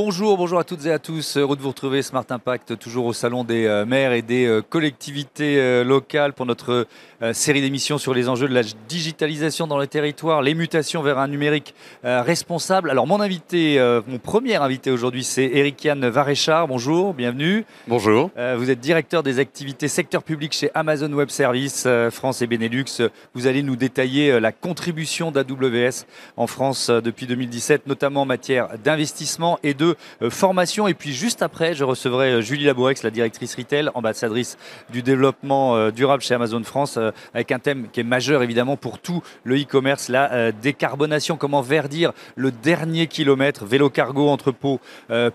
Bonjour, 0.00 0.36
bonjour 0.36 0.60
à 0.60 0.62
toutes 0.62 0.86
et 0.86 0.92
à 0.92 1.00
tous. 1.00 1.38
Heureux 1.38 1.56
de 1.56 1.60
vous 1.60 1.70
retrouver 1.70 2.02
Smart 2.02 2.24
Impact, 2.30 2.78
toujours 2.78 3.06
au 3.06 3.12
Salon 3.12 3.42
des 3.42 3.66
euh, 3.66 3.84
maires 3.84 4.12
et 4.12 4.22
des 4.22 4.46
euh, 4.46 4.62
collectivités 4.62 5.58
euh, 5.58 5.82
locales 5.82 6.34
pour 6.34 6.46
notre 6.46 6.86
série 7.32 7.60
d'émissions 7.60 7.98
sur 7.98 8.14
les 8.14 8.28
enjeux 8.28 8.46
de 8.46 8.54
la 8.54 8.62
digitalisation 8.88 9.66
dans 9.66 9.76
le 9.76 9.88
territoire, 9.88 10.40
les 10.40 10.54
mutations 10.54 11.02
vers 11.02 11.18
un 11.18 11.26
numérique 11.26 11.74
responsable. 12.04 12.90
Alors 12.90 13.08
mon 13.08 13.20
invité, 13.20 13.76
mon 14.06 14.18
premier 14.18 14.54
invité 14.54 14.92
aujourd'hui, 14.92 15.24
c'est 15.24 15.50
Eric 15.52 15.82
Yann 15.82 16.06
Varéchard. 16.06 16.68
Bonjour, 16.68 17.14
bienvenue. 17.14 17.64
Bonjour. 17.88 18.30
Vous 18.56 18.70
êtes 18.70 18.78
directeur 18.78 19.24
des 19.24 19.40
activités 19.40 19.88
secteur 19.88 20.22
public 20.22 20.52
chez 20.52 20.70
Amazon 20.74 21.12
Web 21.12 21.30
Services 21.30 21.88
France 22.12 22.40
et 22.40 22.46
Benelux. 22.46 23.02
Vous 23.34 23.48
allez 23.48 23.64
nous 23.64 23.74
détailler 23.74 24.38
la 24.38 24.52
contribution 24.52 25.32
d'AWS 25.32 26.06
en 26.36 26.46
France 26.46 26.88
depuis 26.88 27.26
2017, 27.26 27.88
notamment 27.88 28.22
en 28.22 28.26
matière 28.26 28.78
d'investissement 28.78 29.58
et 29.64 29.74
de 29.74 29.87
euh, 30.22 30.30
formation. 30.30 30.88
Et 30.88 30.94
puis 30.94 31.12
juste 31.12 31.42
après, 31.42 31.74
je 31.74 31.84
recevrai 31.84 32.32
euh, 32.32 32.40
Julie 32.40 32.64
Labourex, 32.64 33.02
la 33.02 33.10
directrice 33.10 33.54
retail, 33.54 33.90
ambassadrice 33.94 34.58
du 34.90 35.02
développement 35.02 35.76
euh, 35.76 35.90
durable 35.90 36.22
chez 36.22 36.34
Amazon 36.34 36.62
France, 36.62 36.98
avec 37.34 37.52
un 37.52 37.58
thème 37.58 37.88
qui 37.92 38.00
est 38.00 38.04
majeur 38.04 38.42
évidemment 38.42 38.76
pour 38.76 38.98
tout 38.98 39.22
le 39.44 39.60
e-commerce, 39.60 40.08
la 40.08 40.52
décarbonation, 40.52 41.36
comment 41.36 41.62
verdir 41.62 42.12
le 42.36 42.50
dernier 42.50 43.06
kilomètre, 43.06 43.64
vélo 43.64 43.90
cargo, 43.90 44.28
entrepôt 44.28 44.80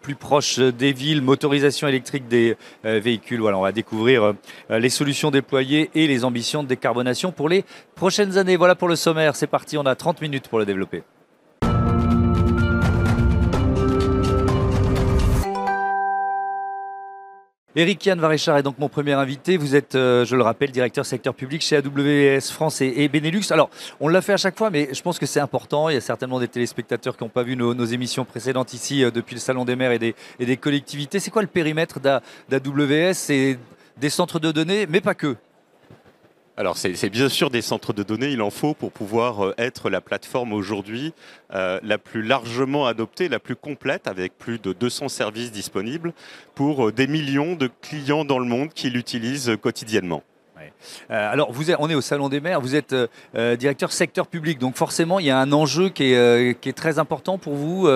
plus 0.01 0.15
proche 0.15 0.59
des 0.59 0.93
villes, 0.93 1.21
motorisation 1.21 1.87
électrique 1.87 2.27
des 2.27 2.55
véhicules. 2.83 3.39
Voilà, 3.39 3.57
on 3.57 3.61
va 3.61 3.71
découvrir 3.71 4.33
les 4.69 4.89
solutions 4.89 5.31
déployées 5.31 5.89
et 5.95 6.07
les 6.07 6.25
ambitions 6.25 6.63
de 6.63 6.67
décarbonation 6.67 7.31
pour 7.31 7.49
les 7.49 7.65
prochaines 7.95 8.37
années. 8.37 8.55
Voilà 8.55 8.75
pour 8.75 8.87
le 8.87 8.95
sommaire, 8.95 9.35
c'est 9.35 9.47
parti, 9.47 9.77
on 9.77 9.85
a 9.85 9.95
30 9.95 10.21
minutes 10.21 10.47
pour 10.47 10.59
le 10.59 10.65
développer. 10.65 11.03
Eric 17.75 18.05
Yann 18.05 18.19
Varéchard 18.19 18.57
est 18.57 18.63
donc 18.63 18.77
mon 18.77 18.87
premier 18.87 19.13
invité. 19.13 19.57
Vous 19.57 19.75
êtes, 19.75 19.95
euh, 19.95 20.25
je 20.25 20.35
le 20.35 20.43
rappelle, 20.43 20.69
directeur 20.69 21.07
secteur 21.07 21.33
public 21.33 21.63
chez 21.63 21.75
AWS 21.77 22.51
France 22.51 22.81
et, 22.81 23.07
Benelux. 23.07 23.45
Alors, 23.49 23.71
on 23.99 24.09
l'a 24.09 24.21
fait 24.21 24.33
à 24.33 24.37
chaque 24.37 24.55
fois, 24.55 24.69
mais 24.69 24.89
je 24.93 25.01
pense 25.01 25.17
que 25.17 25.25
c'est 25.25 25.39
important. 25.39 25.89
Il 25.89 25.95
y 25.95 25.97
a 25.97 26.01
certainement 26.01 26.39
des 26.39 26.47
téléspectateurs 26.47 27.17
qui 27.17 27.23
n'ont 27.23 27.31
pas 27.31 27.41
vu 27.41 27.55
nos, 27.55 27.73
émissions 27.85 28.25
précédentes 28.25 28.75
ici 28.75 29.03
euh, 29.03 29.09
depuis 29.09 29.33
le 29.33 29.39
Salon 29.39 29.65
des 29.65 29.75
maires 29.75 29.91
et 29.91 29.97
des, 29.97 30.57
collectivités. 30.57 31.19
C'est 31.19 31.31
quoi 31.31 31.41
le 31.41 31.47
périmètre 31.47 31.99
d'AWS 31.99 33.13
C'est 33.13 33.57
des 33.97 34.09
centres 34.11 34.37
de 34.37 34.51
données, 34.51 34.85
mais 34.87 35.01
pas 35.01 35.15
que. 35.15 35.35
Alors 36.55 36.77
c'est 36.77 37.09
bien 37.09 37.29
sûr 37.29 37.49
des 37.49 37.63
centres 37.63 37.93
de 37.93 38.03
données, 38.03 38.29
il 38.29 38.41
en 38.41 38.51
faut 38.51 38.75
pour 38.75 38.91
pouvoir 38.91 39.43
euh, 39.43 39.55
être 39.57 39.89
la 39.89 40.01
plateforme 40.01 40.53
aujourd'hui 40.53 41.11
euh, 41.55 41.79
la 41.81 41.97
plus 41.97 42.21
largement 42.21 42.85
adoptée, 42.85 43.27
la 43.27 43.39
plus 43.39 43.55
complète, 43.55 44.07
avec 44.07 44.37
plus 44.37 44.59
de 44.59 44.71
200 44.71 45.09
services 45.09 45.51
disponibles 45.51 46.13
pour 46.53 46.89
euh, 46.89 46.91
des 46.91 47.07
millions 47.07 47.55
de 47.55 47.71
clients 47.81 48.23
dans 48.23 48.37
le 48.37 48.45
monde 48.45 48.69
qui 48.71 48.91
l'utilisent 48.91 49.57
quotidiennement. 49.61 50.21
alors, 51.09 51.51
vous 51.51 51.71
on 51.71 51.89
est 51.89 51.95
au 51.95 52.01
Salon 52.01 52.29
des 52.29 52.39
maires, 52.39 52.61
vous 52.61 52.75
êtes 52.75 52.95
directeur 53.33 53.91
secteur 53.91 54.27
public, 54.27 54.59
donc 54.59 54.77
forcément, 54.77 55.19
il 55.19 55.25
y 55.25 55.31
a 55.31 55.39
un 55.39 55.51
enjeu 55.51 55.89
qui 55.89 56.13
est 56.13 56.77
très 56.77 56.99
important 56.99 57.37
pour 57.37 57.55
vous 57.55 57.89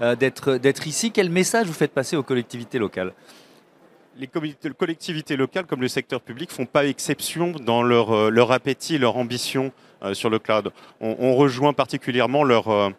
d'être 0.00 0.86
ici. 0.86 1.12
Quel 1.12 1.30
message 1.30 1.66
vous 1.66 1.72
faites 1.74 1.92
passer 1.92 2.16
aux 2.16 2.24
collectivités 2.24 2.78
locales? 2.78 3.12
Les 4.18 4.26
collectivités 4.26 5.36
locales 5.36 5.66
comme 5.66 5.80
le 5.80 5.88
secteur 5.88 6.20
public 6.20 6.50
font 6.50 6.66
pas 6.66 6.86
exception 6.86 7.52
dans 7.52 7.82
leur, 7.82 8.10
euh, 8.12 8.30
leur 8.30 8.52
appétit 8.52 8.98
leur 8.98 9.16
ambition 9.16 9.72
euh, 10.02 10.14
sur 10.14 10.28
le 10.28 10.38
cloud. 10.38 10.72
On, 11.00 11.34
rejoint 11.36 11.72
particulièrement 11.72 12.42
leurs 12.42 12.68
euh, 12.68 12.90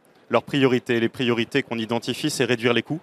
priorités. 0.46 1.00
Les 1.00 1.10
priorités 1.10 1.62
qu'on 1.62 1.78
identifie, 1.78 2.30
c'est 2.30 2.46
réduire 2.46 2.74
les 2.74 2.84
coûts, 2.84 3.02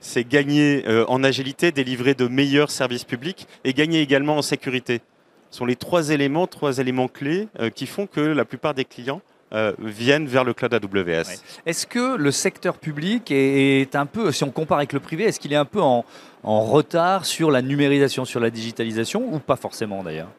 c'est 0.00 0.26
gagner 0.26 0.84
en 1.08 1.22
agilité, 1.22 1.70
délivrer 1.72 2.14
de 2.14 2.26
meilleurs 2.26 2.70
services 2.70 3.04
publics 3.04 3.46
et 3.64 3.72
gagner 3.72 4.00
également 4.00 4.36
en 4.36 4.42
sécurité. 4.42 5.00
Ce 5.50 5.58
sont 5.58 5.64
les 5.64 5.76
trois 5.76 6.10
éléments, 6.10 6.46
trois 6.46 6.78
éléments 6.78 7.08
clés 7.08 7.48
qui 7.74 7.86
font 7.86 8.06
que 8.06 8.20
la 8.20 8.44
plupart 8.44 8.74
des 8.74 8.84
clients 8.84 9.22
viennent 9.78 10.26
vers 10.26 10.44
le 10.44 10.54
cloud 10.54 10.72
AWS. 10.72 11.42
Est-ce 11.66 11.86
que 11.86 12.16
le 12.16 12.30
secteur 12.30 12.78
public 12.78 13.30
est, 13.30 13.94
un 13.94 14.06
peu, 14.06 14.32
si 14.32 14.44
on 14.44 14.50
compare 14.50 14.78
avec 14.78 14.92
le 14.92 15.00
privé, 15.00 15.24
est-ce 15.24 15.38
qu'il 15.38 15.52
est 15.52 15.56
un 15.56 15.64
peu 15.64 15.80
en, 15.82 16.04
en 16.42 16.60
retard 16.62 17.26
sur 17.26 17.50
la 17.50 17.62
numérisation, 17.62 18.24
sur 18.24 18.40
la 18.40 18.50
digitalisation, 18.50 19.32
ou 19.32 19.38
pas 19.38 19.56
forcément 19.56 20.02
d'ailleurs? 20.02 20.30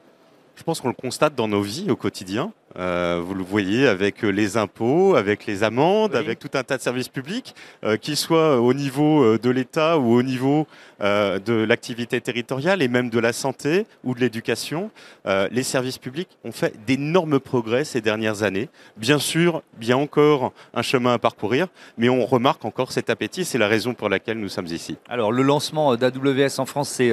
Je 0.56 0.64
pense 0.64 0.82
qu'on 0.82 0.90
le 0.90 0.94
constate 0.94 1.36
dans 1.36 1.48
nos 1.48 1.62
vies 1.62 1.90
au 1.90 1.96
quotidien. 1.96 2.52
Euh, 2.78 3.22
vous 3.24 3.36
le 3.36 3.44
voyez 3.44 3.88
avec 3.88 4.24
euh, 4.24 4.30
les 4.30 4.58
impôts, 4.58 5.16
avec 5.16 5.46
les 5.46 5.64
amendes, 5.64 6.16
avec 6.16 6.40
tout 6.40 6.50
un 6.54 6.64
tas 6.64 6.78
de 6.78 6.82
services 6.82 7.10
publics, 7.10 7.56
euh, 7.84 7.98
qu'ils 7.98 8.18
soient 8.18 8.60
au 8.60 8.74
niveau 8.74 9.38
de 9.38 9.50
l'État 9.50 9.98
ou 9.98 10.14
au 10.14 10.24
niveau 10.24 10.68
de 11.00 11.54
l'activité 11.66 12.22
territoriale 12.22 12.82
et 12.82 12.88
même 12.88 13.10
de 13.10 13.20
la 13.20 13.34
santé 13.34 13.86
ou 14.06 14.16
de 14.16 14.22
l'éducation. 14.22 14.90
les 15.26 15.64
services 15.64 15.98
publics 15.98 16.30
ont 16.46 16.54
fait 16.54 16.74
d'énormes 16.86 17.40
progrès 17.42 17.84
ces 17.84 18.00
dernières 18.00 18.44
années. 18.44 18.70
Bien 18.96 19.20
sûr, 19.20 19.64
bien 19.78 19.98
encore 19.98 20.54
un 20.74 20.82
chemin 20.82 21.14
à 21.14 21.18
parcourir, 21.18 21.68
mais 21.98 22.08
on 22.08 22.26
remarque 22.26 22.64
encore 22.64 22.94
cet 22.94 23.10
appétit. 23.10 23.44
C'est 23.44 23.58
la 23.58 23.68
raison 23.68 23.94
pour 23.94 24.08
laquelle 24.08 24.40
nous 24.40 24.48
sommes 24.48 24.68
ici. 24.68 24.96
Alors, 25.10 25.34
le 25.34 25.44
lancement 25.44 25.98
d'AWS 25.98 26.60
en 26.60 26.66
France, 26.66 26.90
c'est 26.90 27.12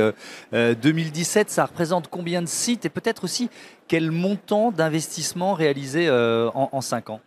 2017. 0.52 1.50
Ça 1.50 1.64
représente 1.64 2.08
combien 2.08 2.42
de 2.42 2.48
sites 2.48 2.84
et 2.84 2.90
peut-être 2.90 3.24
aussi 3.24 3.50
quel 3.90 4.12
montant 4.12 4.70
d'investissement 4.70 5.52
réalisé 5.52 6.06
euh, 6.06 6.48
en, 6.54 6.80
5 6.80 7.10
ans? 7.10 7.20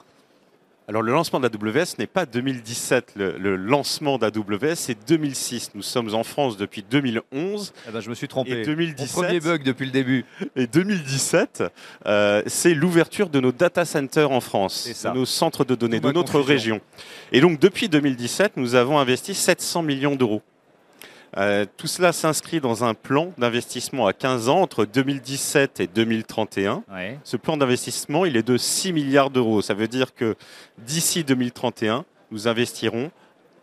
Alors 0.88 1.02
le 1.02 1.12
lancement 1.12 1.42
d'AWS 1.42 1.98
n'est 2.00 2.08
pas 2.08 2.26
2017, 2.26 3.16
le, 3.18 3.58
lancement 3.58 4.18
d'AWS 4.18 4.76
c'est 4.76 4.96
2006. 5.06 5.72
Nous 5.76 5.82
sommes 5.82 6.16
en 6.16 6.24
France 6.24 6.56
depuis 6.56 6.86
2011. 6.90 7.74
Eh 7.90 7.92
ben, 7.92 8.00
je 8.00 8.10
me 8.10 8.16
suis 8.16 8.30
trompé. 8.30 8.62
Et 8.62 8.66
2017, 8.66 9.12
premier 9.12 9.40
bug 9.42 9.64
depuis 9.64 9.86
le 9.86 9.92
début. 9.92 10.24
Et 10.56 10.68
2017, 10.68 11.64
euh, 12.06 12.42
c'est 12.48 12.74
l'ouverture 12.74 13.28
de 13.28 13.42
nos 13.42 13.52
data 13.52 13.84
centers 13.84 14.32
en 14.32 14.40
France, 14.40 14.88
de 15.04 15.10
nos 15.10 15.26
centres 15.26 15.66
de 15.66 15.76
données, 15.76 16.00
de 16.00 16.12
notre 16.14 16.40
région. 16.40 16.80
Et 17.34 17.42
donc 17.42 17.60
depuis 17.60 17.90
2017, 17.90 18.54
nous 18.56 18.76
avons 18.76 19.00
investi 19.00 19.34
700 19.34 19.84
millions 19.84 20.16
d'euros. 20.16 20.42
Euh, 21.38 21.66
tout 21.78 21.88
cela 21.88 22.12
s'inscrit 22.12 22.60
dans 22.60 22.84
un 22.84 22.94
plan 22.94 23.34
d'investissement 23.38 24.06
à 24.08 24.14
15 24.14 24.50
ans 24.50 24.62
entre 24.62 24.86
2017 24.86 25.80
et 25.80 25.88
2031. 25.88 26.84
Ce 27.24 27.38
plan 27.38 27.58
d'investissement, 27.58 28.26
il 28.26 28.38
est 28.38 28.48
de 28.48 28.58
6 28.58 28.94
milliards 28.94 29.30
d'euros. 29.30 29.62
Ça 29.62 29.74
veut 29.74 29.88
dire 29.88 30.14
que 30.14 30.36
d'ici 30.78 31.24
2031, 31.24 32.06
nous 32.32 32.48
investirons 32.48 33.12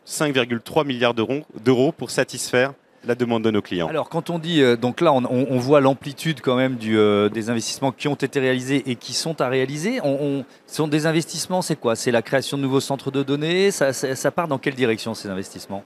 5,3 0.06 0.86
milliards 0.86 1.14
d'euros 1.14 1.92
pour 1.92 2.10
satisfaire 2.10 2.72
la 3.04 3.14
demande 3.14 3.42
de 3.42 3.50
nos 3.50 3.62
clients. 3.62 3.88
Alors 3.88 4.10
quand 4.10 4.28
on 4.28 4.38
dit, 4.38 4.60
euh, 4.60 4.76
donc 4.76 5.00
là 5.00 5.12
on, 5.12 5.58
voit 5.58 5.80
l'amplitude 5.80 6.42
quand 6.42 6.56
même 6.56 6.76
du, 6.76 6.98
euh, 6.98 7.30
des 7.30 7.48
investissements 7.48 7.92
qui 7.92 8.08
ont 8.08 8.14
été 8.14 8.38
réalisés 8.40 8.90
et 8.90 8.96
qui 8.96 9.14
sont 9.14 9.40
à 9.40 9.48
réaliser. 9.48 10.00
On, 10.04 10.44
ce 10.66 10.76
sont 10.76 10.88
des 10.88 11.06
investissements, 11.06 11.62
c'est 11.62 11.76
quoi? 11.76 11.96
C'est 11.96 12.10
la 12.10 12.20
création 12.20 12.58
de 12.58 12.62
nouveaux 12.62 12.80
centres 12.80 13.10
de 13.10 13.22
données? 13.22 13.70
Ça 13.70 14.30
part 14.30 14.48
dans 14.48 14.58
quelle 14.58 14.74
direction 14.74 15.14
ces 15.14 15.28
investissements? 15.28 15.82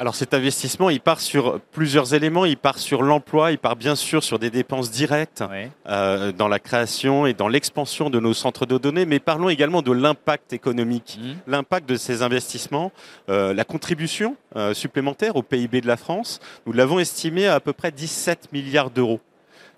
Alors 0.00 0.14
cet 0.14 0.32
investissement, 0.32 0.88
il 0.88 0.98
part 0.98 1.20
sur 1.20 1.60
plusieurs 1.72 2.14
éléments. 2.14 2.46
Il 2.46 2.56
part 2.56 2.78
sur 2.78 3.02
l'emploi, 3.02 3.52
il 3.52 3.58
part 3.58 3.76
bien 3.76 3.94
sûr 3.94 4.24
sur 4.24 4.38
des 4.38 4.48
dépenses 4.48 4.90
directes 4.90 5.44
euh, 5.86 6.32
dans 6.32 6.48
la 6.48 6.58
création 6.58 7.26
et 7.26 7.34
dans 7.34 7.48
l'expansion 7.48 8.08
de 8.08 8.18
nos 8.18 8.32
centres 8.32 8.64
de 8.64 8.78
données, 8.78 9.04
mais 9.04 9.18
parlons 9.18 9.50
également 9.50 9.82
de 9.82 9.92
l'impact 9.92 10.54
économique, 10.54 11.18
mmh. 11.20 11.50
l'impact 11.50 11.86
de 11.86 11.96
ces 11.96 12.22
investissements, 12.22 12.92
euh, 13.28 13.52
la 13.52 13.64
contribution 13.64 14.36
euh, 14.56 14.72
supplémentaire 14.72 15.36
au 15.36 15.42
PIB 15.42 15.82
de 15.82 15.86
la 15.86 15.98
France. 15.98 16.40
Nous 16.64 16.72
l'avons 16.72 16.98
estimé 16.98 17.46
à 17.46 17.56
à 17.56 17.60
peu 17.60 17.74
près 17.74 17.90
17 17.90 18.54
milliards 18.54 18.90
d'euros. 18.90 19.20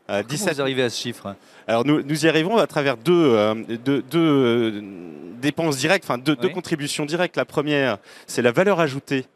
Comment 0.07 0.23
17... 0.23 0.55
vous 0.55 0.61
arrivez 0.61 0.85
à 0.85 0.91
ce 0.91 1.01
chiffre? 1.01 1.35
Alors 1.67 1.85
nous, 1.85 2.01
nous, 2.01 2.25
y 2.27 2.29
arrivons 2.29 2.59
à 2.59 2.69
travers 2.69 2.97
deux, 2.97 3.67
deux, 3.85 4.85
dépenses 5.41 5.79
directes, 5.79 6.05
enfin 6.05 6.19
deux, 6.19 6.37
deux 6.37 6.51
contributions 6.51 7.07
directes. 7.07 7.37
La 7.37 7.45
première, 7.45 7.99
c'est 8.29 8.43
la 8.43 8.53
valeur 8.53 8.79
ajoutée 8.79 9.27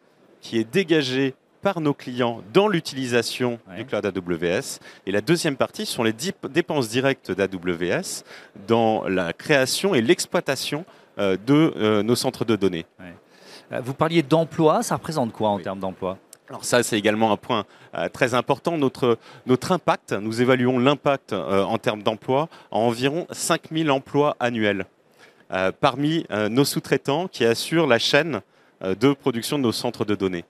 qui 0.46 0.58
est 0.58 0.72
dégagé 0.72 1.34
par 1.60 1.80
nos 1.80 1.92
clients 1.92 2.40
dans 2.52 2.68
l'utilisation 2.68 3.58
du 3.76 3.84
cloud 3.84 4.06
AWS. 4.06 4.78
Et 5.04 5.10
la 5.10 5.20
deuxième 5.20 5.56
partie 5.56 5.86
sont 5.86 6.04
les 6.04 6.12
dépenses 6.12 6.88
directes 6.88 7.32
d'AWS 7.32 8.22
dans 8.68 9.08
la 9.08 9.32
création 9.32 9.96
et 9.96 10.00
l'exploitation 10.00 10.84
euh, 11.18 11.36
de 11.44 11.74
euh, 11.76 12.04
nos 12.04 12.14
centres 12.14 12.44
de 12.44 12.54
données. 12.54 12.86
Euh, 13.72 13.80
vous 13.80 13.94
parliez 13.94 14.22
d'emploi, 14.22 14.84
ça 14.84 14.94
représente 14.94 15.32
quoi 15.32 15.48
en 15.48 15.58
termes 15.58 15.80
d'emploi? 15.80 16.16
Alors 16.48 16.64
ça, 16.64 16.84
c'est 16.84 16.96
également 16.96 17.32
un 17.32 17.36
point 17.36 17.64
très 18.12 18.34
important. 18.34 18.78
Notre, 18.78 19.18
notre 19.46 19.72
impact, 19.72 20.12
nous 20.12 20.40
évaluons 20.40 20.78
l'impact 20.78 21.32
en 21.32 21.76
termes 21.78 22.04
d'emploi 22.04 22.48
à 22.70 22.76
environ 22.76 23.26
5000 23.32 23.90
emplois 23.90 24.36
annuels 24.38 24.86
parmi 25.80 26.24
nos 26.30 26.64
sous-traitants 26.64 27.26
qui 27.26 27.44
assurent 27.44 27.88
la 27.88 27.98
chaîne 27.98 28.42
de 28.82 29.12
production 29.12 29.58
de 29.58 29.62
nos 29.62 29.72
centres 29.72 30.04
de 30.04 30.14
données. 30.14 30.44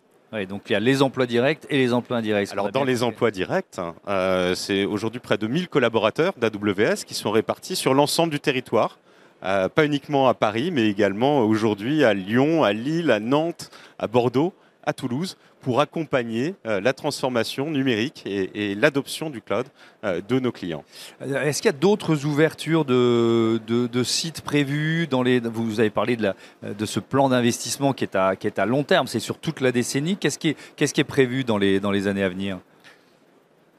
donc 0.49 0.63
il 0.67 0.73
y 0.73 0.77
a 0.77 0.81
les 0.81 1.03
emplois 1.03 1.27
directs 1.27 1.67
et 1.71 1.77
les 1.77 1.93
emplois 1.93 2.19
indirects. 2.19 2.53
Alors 2.53 2.71
dans 2.73 2.85
les 2.85 3.03
emplois 3.03 3.31
directs, 3.31 3.79
euh, 4.09 4.55
c'est 4.55 4.85
aujourd'hui 4.85 5.21
près 5.21 5.39
de 5.39 5.47
1000 5.47 5.69
collaborateurs 5.69 6.33
d'AWS 6.37 7.05
qui 7.07 7.15
sont 7.15 7.31
répartis 7.31 7.77
sur 7.77 7.95
l'ensemble 7.95 8.33
du 8.33 8.41
territoire. 8.41 8.99
Euh, 9.45 9.69
pas 9.69 9.85
uniquement 9.85 10.29
à 10.29 10.35
Paris, 10.35 10.71
mais 10.71 10.89
également 10.89 11.41
aujourd'hui 11.41 12.05
à 12.05 12.15
Lyon, 12.15 12.65
à 12.65 12.73
Lille, 12.73 13.11
à 13.11 13.21
Nantes, 13.21 13.71
à 13.99 14.07
Bordeaux, 14.07 14.55
à 14.83 14.93
Toulouse 14.93 15.37
pour 15.67 15.81
accompagner 15.81 16.55
la 16.65 16.93
transformation 16.93 17.73
numérique 17.73 18.23
et, 18.25 18.77
l'adoption 18.77 19.31
du 19.31 19.43
cloud 19.43 19.67
de 20.05 20.39
nos 20.39 20.53
clients. 20.53 20.85
Est-ce 21.21 21.61
qu'il 21.61 21.69
y 21.69 21.75
a 21.75 21.77
d'autres 21.77 22.25
ouvertures 22.25 22.85
de, 22.85 23.61
de, 23.67 24.03
sites 24.05 24.43
prévus 24.43 25.09
dans 25.09 25.25
les, 25.25 25.41
Vous 25.41 25.81
avez 25.81 25.91
parlé 25.91 26.15
de, 26.15 26.23
la, 26.23 26.35
de 26.73 26.87
ce 26.87 27.01
plan 27.01 27.29
d'investissement 27.29 27.95
qui, 27.95 28.05
est 28.05 28.15
à, 28.15 28.37
qui 28.37 28.47
est 28.47 28.61
à 28.61 28.65
long 28.65 28.85
terme, 28.85 29.09
c'est 29.09 29.19
sur 29.19 29.41
toute 29.41 29.61
la 29.61 29.73
décennie. 29.73 30.17
Qu'est-ce 30.17 30.39
qui, 30.39 30.51
est, 30.51 30.93
qui 30.93 31.01
est 31.01 31.05
prévu 31.05 31.43
dans 31.43 31.59
les, 31.59 31.81
dans 31.81 31.91
les 31.91 32.07
années 32.07 32.23
à 32.23 32.29
venir? 32.29 32.61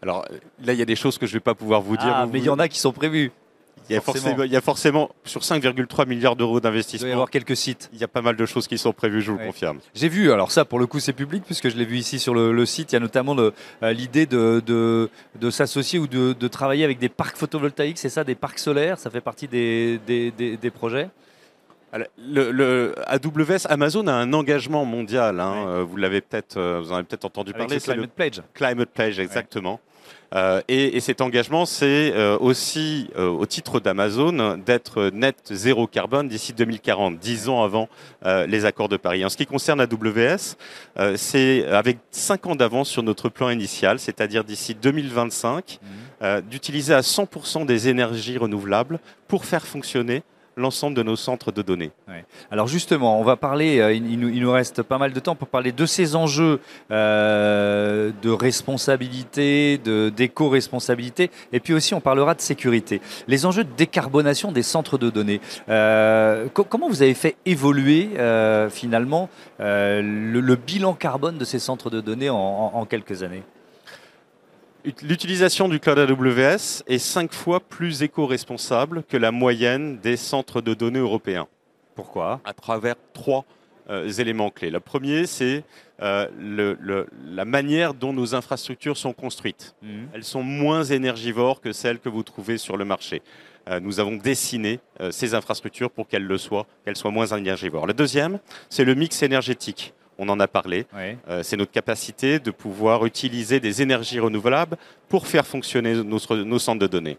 Alors 0.01 0.25
là, 0.65 0.73
il 0.73 0.79
y 0.79 0.81
a 0.81 0.85
des 0.85 0.97
choses 0.97 1.17
que 1.17 1.25
je 1.25 1.31
ne 1.31 1.35
vais 1.37 1.43
pas 1.43 1.55
pouvoir 1.55 1.79
vous 1.79 1.95
dire. 1.95 2.13
Ah, 2.13 2.27
mais 2.29 2.39
il 2.39 2.45
y 2.45 2.49
en 2.49 2.59
a 2.59 2.67
qui 2.67 2.79
sont 2.79 2.91
prévues. 2.91 3.31
Il 3.89 3.94
y, 3.94 3.97
a 3.97 4.01
forcément, 4.01 4.44
il 4.44 4.51
y 4.51 4.56
a 4.57 4.62
forcément, 4.62 5.09
sur 5.24 5.41
5,3 5.41 6.07
milliards 6.07 6.35
d'euros 6.35 6.59
d'investissement. 6.59 7.07
Il 7.07 7.12
y 7.12 7.13
avoir 7.13 7.29
quelques 7.29 7.56
sites. 7.56 7.89
Il 7.94 8.00
y 8.00 8.03
a 8.03 8.07
pas 8.07 8.21
mal 8.21 8.35
de 8.35 8.45
choses 8.45 8.68
qui 8.68 8.77
sont 8.77 8.91
prévues, 8.91 9.21
je 9.21 9.31
vous 9.31 9.38
le 9.38 9.45
confirme. 9.45 9.79
J'ai 9.95 10.09
vu, 10.09 10.31
alors 10.31 10.51
ça 10.51 10.65
pour 10.65 10.79
le 10.79 10.88
coup 10.88 11.00
c'est 11.00 11.13
public 11.13 11.44
puisque 11.45 11.69
je 11.69 11.77
l'ai 11.77 11.85
vu 11.85 11.97
ici 11.97 12.19
sur 12.19 12.33
le, 12.33 12.65
site. 12.65 12.91
Il 12.91 12.95
y 12.95 12.97
a 12.97 13.00
notamment 13.00 13.35
euh, 13.38 13.51
l'idée 13.94 14.25
de, 14.25 14.62
de, 14.65 15.50
s'associer 15.50 16.00
ou 16.00 16.07
de, 16.07 16.47
travailler 16.47 16.83
avec 16.83 17.00
des 17.00 17.09
parcs 17.09 17.38
photovoltaïques, 17.38 17.97
c'est 17.97 18.09
ça, 18.09 18.24
des 18.24 18.35
parcs 18.35 18.59
solaires, 18.59 19.00
ça 19.00 19.09
fait 19.09 19.21
partie 19.21 19.47
des, 19.47 20.00
des, 20.06 20.71
projets? 20.71 21.09
Le, 22.18 22.94
AWS, 23.07 23.68
Amazon 23.69 24.07
a 24.07 24.13
un 24.13 24.33
engagement 24.33 24.85
mondial. 24.85 25.39
Hein, 25.39 25.65
euh, 25.68 25.83
vous 25.83 25.95
l'avez 25.95 26.21
peut-être, 26.21 26.57
euh, 26.57 26.81
vous 26.81 26.91
en 26.91 26.95
avez 26.95 27.06
peut-être 27.06 27.25
entendu 27.25 27.53
parler. 27.53 27.80
Climate 27.80 28.12
Pledge. 28.12 28.41
Climate 28.53 28.89
Pledge, 28.89 29.19
exactement. 29.19 29.80
Et, 30.68 31.00
cet 31.00 31.21
engagement, 31.21 31.65
c'est 31.65 32.12
euh, 32.13 32.38
aussi 32.39 33.09
euh, 33.15 33.27
au 33.30 33.45
titre 33.45 33.80
d'Amazon 33.80 34.57
d'être 34.57 35.09
net 35.13 35.38
zéro 35.50 35.88
carbone 35.88 36.27
d'ici 36.27 36.54
2040, 36.54 37.18
dix 37.18 37.50
ans 37.50 37.63
avant 37.63 37.88
les 38.25 38.65
accords 38.65 38.89
de 38.89 38.98
Paris. 38.98 39.24
En 39.24 39.30
ce 39.30 39.38
qui 39.38 39.45
concerne 39.45 39.80
AWS, 39.80 40.57
c'est 41.15 41.65
avec 41.68 41.98
cinq 42.12 42.45
ans 42.45 42.56
d'avance 42.56 42.89
sur 42.89 43.04
notre 43.04 43.30
plan 43.30 43.50
initial, 43.50 44.00
c'est-à-dire 44.00 44.44
d'ici 44.44 44.75
2025, 44.75 45.80
mmh. 45.81 46.42
d'utiliser 46.42 46.94
à 46.94 47.01
100% 47.01 47.65
des 47.65 47.88
énergies 47.88 48.38
renouvelables 48.38 49.00
pour 49.27 49.45
faire 49.45 49.65
fonctionner 49.65 50.24
l'ensemble 50.57 50.95
de 50.95 51.04
nos 51.04 51.15
centres 51.15 51.51
de 51.51 51.62
données. 51.62 51.92
Alors 52.51 52.68
justement, 52.68 53.19
on 53.19 53.24
va 53.24 53.36
parler, 53.36 53.80
euh, 53.80 53.94
il, 53.94 54.19
nous, 54.19 54.51
reste 54.51 54.81
pas 54.81 54.98
mal 54.98 55.13
de 55.13 55.19
temps 55.19 55.36
pour 55.36 55.48
parler 55.48 55.71
de 55.71 55.86
ces 55.86 56.15
enjeux 56.15 56.59
euh, 56.92 58.12
de 58.21 58.30
responsabilité, 58.30 59.77
d'éco-responsabilité, 59.77 61.30
et 61.54 61.59
puis 61.59 61.74
aussi 61.74 61.94
on 61.94 62.01
parlera 62.01 62.33
de 62.33 62.42
sécurité. 62.42 63.01
Les 63.27 63.45
enjeux 63.45 63.63
de 63.63 63.74
décarbonation 63.77 64.51
des 64.51 64.63
centres 64.63 64.98
de 64.98 65.09
données. 65.09 65.42
Euh, 65.69 66.48
comment 66.51 66.89
vous 66.89 67.01
avez 67.01 67.13
fait 67.13 67.38
évoluer 67.45 68.09
finalement 68.69 69.30
le, 69.59 70.56
bilan 70.56 70.94
carbone 70.94 71.38
de 71.38 71.45
ces 71.45 71.59
centres 71.59 71.89
de 71.89 72.01
données 72.01 72.30
en 72.30 72.86
quelques 72.86 73.24
années? 73.24 73.44
L'utilisation 75.01 75.67
du 75.67 75.81
cloud 75.81 75.99
AWS 75.99 76.83
est 76.87 76.97
cinq 76.97 77.33
fois 77.33 77.59
plus 77.59 78.03
éco-responsable 78.03 79.03
que 79.03 79.17
la 79.17 79.31
moyenne 79.33 79.97
des 79.99 80.15
centres 80.15 80.61
de 80.61 80.73
données 80.73 80.99
européens. 80.99 81.47
Pourquoi? 81.93 82.39
À 82.45 82.53
travers 82.53 82.95
trois 83.11 83.43
euh, 83.89 84.09
éléments 84.09 84.49
clés. 84.49 84.69
Le 84.69 84.79
premier, 84.79 85.25
c'est 85.25 85.65
euh, 86.01 87.05
la 87.25 87.43
manière 87.43 87.93
dont 87.93 88.13
nos 88.13 88.33
infrastructures 88.33 88.95
sont 88.95 89.11
construites. 89.11 89.75
Mhm. 89.81 90.07
Elles 90.13 90.23
sont 90.23 90.43
moins 90.43 90.85
énergivores 90.85 91.59
que 91.59 91.73
celles 91.73 91.99
que 91.99 92.07
vous 92.07 92.23
trouvez 92.23 92.57
sur 92.57 92.77
le 92.77 92.85
marché. 92.85 93.21
Euh, 93.69 93.81
nous 93.81 93.99
avons 93.99 94.15
dessiné 94.15 94.79
ces 95.09 95.33
infrastructures 95.33 95.91
pour 95.91 96.07
qu'elles 96.07 96.23
le 96.23 96.37
soient, 96.37 96.65
qu'elles 96.85 96.95
soient 96.95 97.11
moins 97.11 97.27
énergivores. 97.27 97.87
Le 97.87 97.93
deuxième, 97.93 98.39
c'est 98.69 98.85
le 98.85 98.95
mix 98.95 99.21
énergétique 99.21 99.93
on 100.17 100.29
en 100.29 100.39
a 100.39 100.47
parlé. 100.47 100.85
Euh, 100.95 101.43
c'est 101.43 101.57
notre 101.57 101.71
capacité 101.71 102.39
de 102.39 102.51
pouvoir 102.51 103.05
utiliser 103.05 103.59
des 103.59 103.81
énergies 103.81 104.19
renouvelables 104.19 104.77
pour 105.09 105.27
faire 105.27 105.45
fonctionner 105.45 106.03
nos, 106.03 106.19
centres 106.19 106.79
de 106.79 106.87
données. 106.87 107.17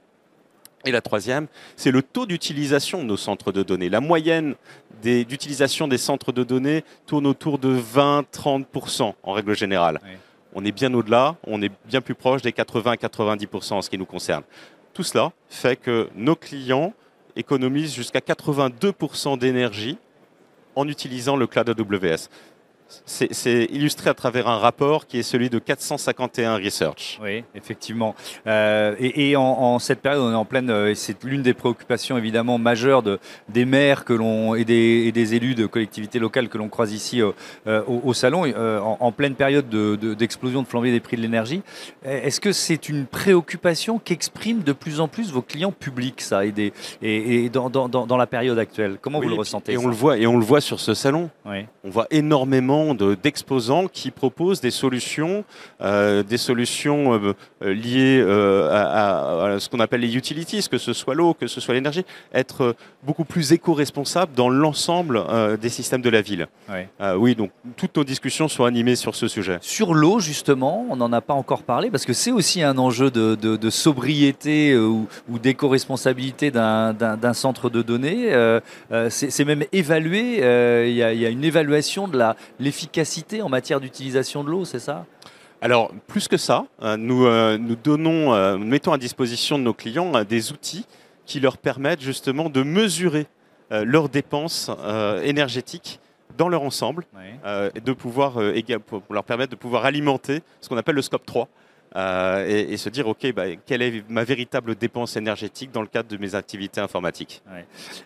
Et 0.85 0.91
la 0.91 1.01
troisième, 1.01 1.49
c'est 1.77 1.91
le 1.91 2.03
taux 2.03 2.27
d'utilisation 2.27 2.99
de 2.99 3.05
nos 3.05 3.17
centres 3.17 3.53
de 3.53 3.63
données. 3.63 3.89
La 3.89 4.01
moyenne 4.01 4.55
d'utilisation 5.03 5.89
des, 5.89 5.99
centres 5.99 6.33
de 6.33 6.45
données 6.45 6.85
tourne 7.07 7.27
autour 7.27 7.59
de 7.59 7.77
20-30% 7.77 9.15
en 9.23 9.33
règle 9.33 9.57
générale. 9.57 10.01
On 10.55 10.65
est 10.65 10.73
bien 10.73 10.93
au-delà, 10.95 11.37
on 11.47 11.61
est 11.63 11.71
bien 11.87 12.01
plus 12.01 12.15
proche 12.15 12.43
des 12.43 12.53
80-90% 12.53 13.75
en 13.75 13.83
ce 13.83 13.91
qui 13.91 13.99
nous 13.99 14.07
concerne. 14.07 14.43
Tout 14.95 15.03
cela 15.03 15.33
fait 15.49 15.77
que 15.77 16.09
nos 16.15 16.37
clients 16.37 16.95
économisent 17.37 17.95
jusqu'à 17.95 18.21
82% 18.21 19.39
d'énergie 19.39 19.99
en 20.75 20.89
utilisant 20.89 21.37
le 21.37 21.47
cloud 21.47 21.69
AWS 21.69 22.29
c'est 23.05 23.65
illustré 23.71 24.11
à 24.11 24.15
travers 24.15 24.49
un 24.49 24.59
rapport 24.59 25.07
qui 25.07 25.19
est 25.19 25.23
celui 25.23 25.51
de 25.51 25.59
451 25.59 26.57
Research. 26.57 27.19
Oui, 27.23 27.45
effectivement. 27.55 28.15
Euh, 28.47 28.95
et, 28.99 29.37
en, 29.37 29.79
cette 29.79 30.01
période, 30.01 30.23
on 30.23 30.33
est 30.33 30.35
en 30.35 30.45
pleine. 30.45 30.71
Euh, 30.71 30.95
c'est 30.95 31.23
l'une 31.25 31.43
des 31.43 31.55
préoccupations 31.55 32.17
évidemment 32.17 32.59
majeures 32.59 33.03
de, 33.03 33.19
des 33.49 33.65
maires 33.65 34.05
que 34.05 34.13
l'on 34.13 34.55
et 34.55 34.65
des, 34.65 35.13
des, 35.13 35.35
élus 35.35 35.55
de 35.55 35.67
collectivités 35.67 36.19
locales 36.19 36.49
que 36.49 36.59
l'on 36.59 36.69
croise 36.69 36.93
ici 36.93 37.21
euh, 37.21 37.83
au, 37.87 38.15
salon, 38.15 38.45
en, 39.01 39.13
pleine 39.13 39.35
période 39.35 39.69
d'explosion 39.69 40.61
de, 40.61 40.65
de, 40.65 40.71
flambée 40.71 40.91
des 40.91 41.01
prix 41.01 41.17
de 41.17 41.23
l'énergie. 41.23 41.63
Est-ce 42.05 42.41
que 42.41 42.53
c'est 42.53 42.89
une 42.89 43.07
préoccupation 43.07 43.99
qu'expriment 43.99 44.63
de 44.63 44.73
plus 44.73 45.01
en 45.01 45.09
plus 45.09 45.31
vos 45.33 45.43
clients 45.43 45.73
publics, 45.73 46.21
ça, 46.21 46.45
et, 46.45 46.53
des, 46.53 46.73
et, 47.03 47.49
dans, 47.51 47.71
dans, 47.71 47.89
dans, 47.89 48.17
la 48.17 48.27
période 48.27 48.59
actuelle? 48.59 48.99
Comment 49.01 49.21
vous 49.21 49.29
le 49.29 49.35
ressentez 49.35 49.73
Et 49.73 49.79
on 49.79 49.87
le 49.87 49.95
voit, 49.95 50.17
et 50.19 50.27
on 50.27 50.39
le 50.39 50.45
voit 50.45 50.61
sur 50.61 50.81
ce 50.81 50.95
salon. 50.95 51.31
Oui. 51.45 51.67
On 51.85 51.91
voit 51.91 52.07
énormément 52.11 52.78
d'exposants 52.95 53.89
qui 53.89 54.11
proposent 54.11 54.61
des 54.61 54.71
solutions, 54.71 55.45
euh, 55.81 56.23
des 56.23 56.39
solutions 56.39 57.15
euh, 57.15 57.35
euh, 57.63 57.75
liées 57.75 58.21
à, 58.21 59.57
ce 59.59 59.69
qu'on 59.69 59.81
appelle 59.81 60.01
les 60.01 60.17
utilities, 60.17 60.67
que 60.69 60.79
ce 60.79 60.93
soit 60.93 61.15
l'eau, 61.15 61.35
que 61.35 61.47
ce 61.47 61.61
soit 61.61 61.75
l'énergie, 61.75 62.05
être 62.33 62.75
beaucoup 63.03 63.25
plus 63.25 63.53
éco-responsable 63.53 64.33
dans 64.35 64.49
l'ensemble 64.49 65.25
des 65.61 65.69
systèmes 65.69 66.03
de 66.03 66.11
la 66.11 66.21
ville. 66.21 66.49
oui, 67.17 67.35
donc 67.35 67.51
toutes 67.77 67.97
nos 67.97 68.05
discussions 68.05 68.49
sont 68.49 68.65
animées 68.65 68.97
sur 68.97 69.15
ce 69.15 69.29
sujet. 69.29 69.59
Sur 69.61 69.95
l'eau, 69.95 70.21
justement, 70.21 70.87
on 70.91 70.97
n'en 70.97 71.13
a 71.13 71.21
pas 71.21 71.35
encore 71.35 71.63
parlé 71.63 71.91
parce 71.91 72.05
que 72.05 72.13
c'est 72.13 72.31
aussi 72.31 72.63
un 72.63 72.79
enjeu 72.79 73.11
de, 73.11 73.71
sobriété 73.71 74.77
ou, 74.77 75.07
d'éco-responsabilité 75.29 76.51
d'un 76.51 77.33
centre 77.33 77.71
de 77.71 77.83
données. 77.83 78.31
c'est 79.09 79.45
même 79.45 79.65
évalué, 79.73 80.39
il 80.89 80.95
y, 80.95 81.03
a 81.03 81.29
une 81.29 81.45
évaluation 81.45 82.09
de 82.09 82.19
la 82.19 82.37
l'efficacité 82.69 83.41
en 83.41 83.49
matière 83.49 83.81
d'utilisation 83.81 84.45
de 84.45 84.51
l'eau, 84.51 84.67
c'est 84.67 84.79
ça? 84.79 85.07
Alors, 85.63 85.91
plus 86.07 86.29
que 86.29 86.37
ça, 86.37 86.67
euh, 86.83 86.99
nous, 86.99 87.25
euh, 87.25 87.57
nous, 87.57 87.77
donnons, 87.77 88.35
euh, 88.35 88.59
mettons 88.59 88.93
à 88.93 88.99
disposition 88.99 89.59
de 89.59 89.65
nos 89.65 89.73
clients 89.73 90.23
des 90.25 90.53
outils 90.53 90.85
qui 91.25 91.41
leur 91.41 91.57
permettent 91.57 92.03
justement 92.03 92.51
de 92.51 92.63
mesurer 92.63 93.27
leurs 93.71 94.09
dépenses 94.09 94.71
énergétiques 95.23 96.01
dans 96.39 96.49
leur 96.49 96.63
ensemble, 96.63 97.05
et 97.75 97.81
de 97.81 97.93
pouvoir, 97.93 98.39
pour 98.87 99.03
leur 99.11 99.25
permettre 99.25 99.51
de 99.51 99.57
pouvoir 99.57 99.85
alimenter 99.85 100.41
ce 100.63 100.71
qu'on 100.71 100.79
appelle 100.79 100.95
le 100.95 101.03
scope 101.03 101.27
3, 101.27 101.49
euh, 101.97 102.67
et, 102.69 102.77
se 102.77 102.89
dire, 102.89 103.09
OK, 103.09 103.33
bah, 103.35 103.45
quelle 103.67 103.83
est 103.83 104.05
ma 104.09 104.25
véritable 104.25 104.75
dépense 104.75 105.17
énergétique 105.17 105.71
dans 105.73 105.81
le 105.81 105.87
cadre 105.87 106.09
de 106.09 106.17
mes 106.17 106.35
activités 106.35 106.81
informatiques? 106.81 107.43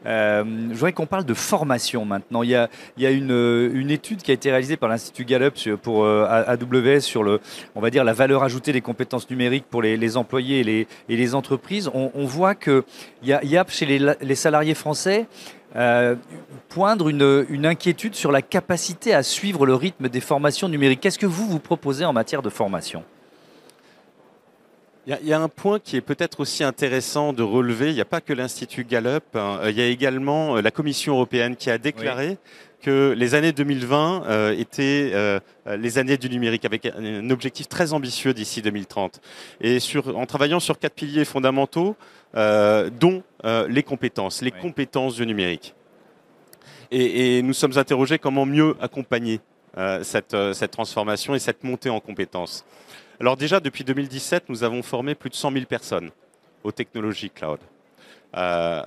Euh, 0.07 0.45
Je 0.71 0.75
voudrais 0.75 0.93
qu'on 0.93 1.07
parle 1.07 1.25
de 1.25 1.35
formation 1.35 2.05
maintenant. 2.05 2.43
Il 2.43 2.51
y 2.51 2.57
a, 2.57 2.69
une, 3.11 3.91
étude 3.91 4.23
qui 4.23 4.31
a 4.31 4.35
été 4.35 4.51
réalisée 4.51 4.77
par 4.77 4.89
l'Institut 4.89 5.25
Gallup 5.25 5.55
pour 5.83 6.05
euh, 6.05 6.45
AWS 6.47 7.01
sur 7.01 7.23
le, 7.23 7.41
on 7.75 7.81
va 7.81 7.91
dire, 7.91 8.05
la 8.05 8.13
valeur 8.13 8.43
ajoutée 8.43 8.73
des 8.73 8.81
compétences 8.81 9.29
numériques 9.29 9.67
pour 9.69 9.83
les, 9.83 10.17
employés 10.17 10.87
et 11.09 11.17
les, 11.17 11.35
entreprises. 11.35 11.91
On, 11.93 12.25
voit 12.25 12.55
qu'il 12.55 12.83
y 13.23 13.33
a, 13.33 13.65
chez 13.69 13.87
les, 13.87 14.35
salariés 14.35 14.75
français 14.75 15.27
poindre 16.69 17.09
une, 17.09 17.67
inquiétude 17.67 18.15
sur 18.15 18.31
la 18.31 18.43
capacité 18.43 19.15
à 19.15 19.23
suivre 19.23 19.67
le 19.67 19.75
rythme 19.75 20.09
des 20.09 20.21
formations 20.21 20.69
numériques. 20.69 21.01
Qu'est-ce 21.01 21.19
que 21.19 21.27
vous 21.27 21.47
vous 21.47 21.59
proposez 21.59 22.05
en 22.05 22.13
matière 22.13 22.43
de 22.43 22.51
formation? 22.51 23.05
Il 25.07 25.27
y, 25.27 25.33
a 25.33 25.41
un 25.41 25.49
point 25.49 25.81
qui 25.81 25.97
est 25.97 26.01
peut-être 26.01 26.39
aussi 26.39 26.63
intéressant 26.63 27.33
de 27.33 27.43
relever. 27.43 27.89
Il 27.89 27.95
n'y 27.95 28.01
a 28.01 28.05
pas 28.05 28.21
que 28.21 28.33
l'Institut 28.33 28.85
Gallup. 28.85 29.25
Hein. 29.35 29.59
Il 29.69 29.77
y 29.77 29.83
a 29.83 29.87
également 29.87 30.57
euh, 30.57 30.63
la 30.63 30.71
Commission 30.71 31.15
européenne 31.15 31.57
qui 31.57 31.71
a 31.71 31.79
déclaré 31.79 32.39
que 32.81 33.13
les 33.17 33.35
années 33.35 33.51
2020 33.51 34.25
euh, 34.27 34.57
étaient 34.57 35.11
euh, 35.13 35.41
les 35.67 35.99
années 35.99 36.17
du 36.17 36.31
numérique 36.31 36.65
avec 36.65 36.87
un 36.87 37.31
objectif 37.31 37.69
très 37.69 37.93
ambitieux 37.93 38.33
d'ici 38.33 38.63
2030. 38.63 39.21
Et 39.61 39.81
sur, 39.81 40.17
en 40.17 40.25
travaillant 40.27 40.61
sur 40.61 40.79
quatre 40.79 40.95
piliers 40.95 41.25
fondamentaux, 41.25 41.97
dont 42.35 43.23
les 43.69 43.83
compétences, 43.83 44.41
les 44.41 44.53
compétences 44.53 45.17
du 45.17 45.27
numérique. 45.27 45.75
Et, 46.91 47.39
et, 47.39 47.43
nous 47.43 47.53
sommes 47.53 47.77
interrogés 47.77 48.19
comment 48.19 48.47
mieux 48.47 48.75
accompagner 48.81 49.41
cette, 50.03 50.35
cette 50.55 50.71
transformation 50.71 51.35
et 51.35 51.39
cette 51.39 51.63
montée 51.63 51.91
en 51.91 52.01
compétences. 52.01 52.65
Alors 53.23 53.37
déjà, 53.37 53.61
depuis 53.61 53.85
2017, 53.85 54.49
nous 54.49 54.65
avons 54.65 54.83
formé 54.83 55.15
plus 55.15 55.31
de 55.31 55.37
100 55.37 55.53
000 55.53 55.67
personnes 55.67 56.11
aux 56.65 56.73
technologies 56.73 57.31
cloud. 57.31 57.61
Euh, 58.37 58.83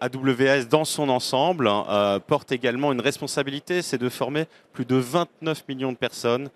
AWS 0.00 0.66
dans 0.70 0.84
son 0.84 1.08
ensemble 1.08 1.66
hein, 1.66 2.20
porte 2.24 2.52
également 2.52 2.92
une 2.92 3.00
responsabilité, 3.00 3.82
c'est 3.82 3.98
de 3.98 4.08
former 4.08 4.46
plus 4.72 4.84
de 4.84 4.94
29 4.94 5.64
millions 5.66 5.90
de 5.90 5.96
personnes 5.96 6.50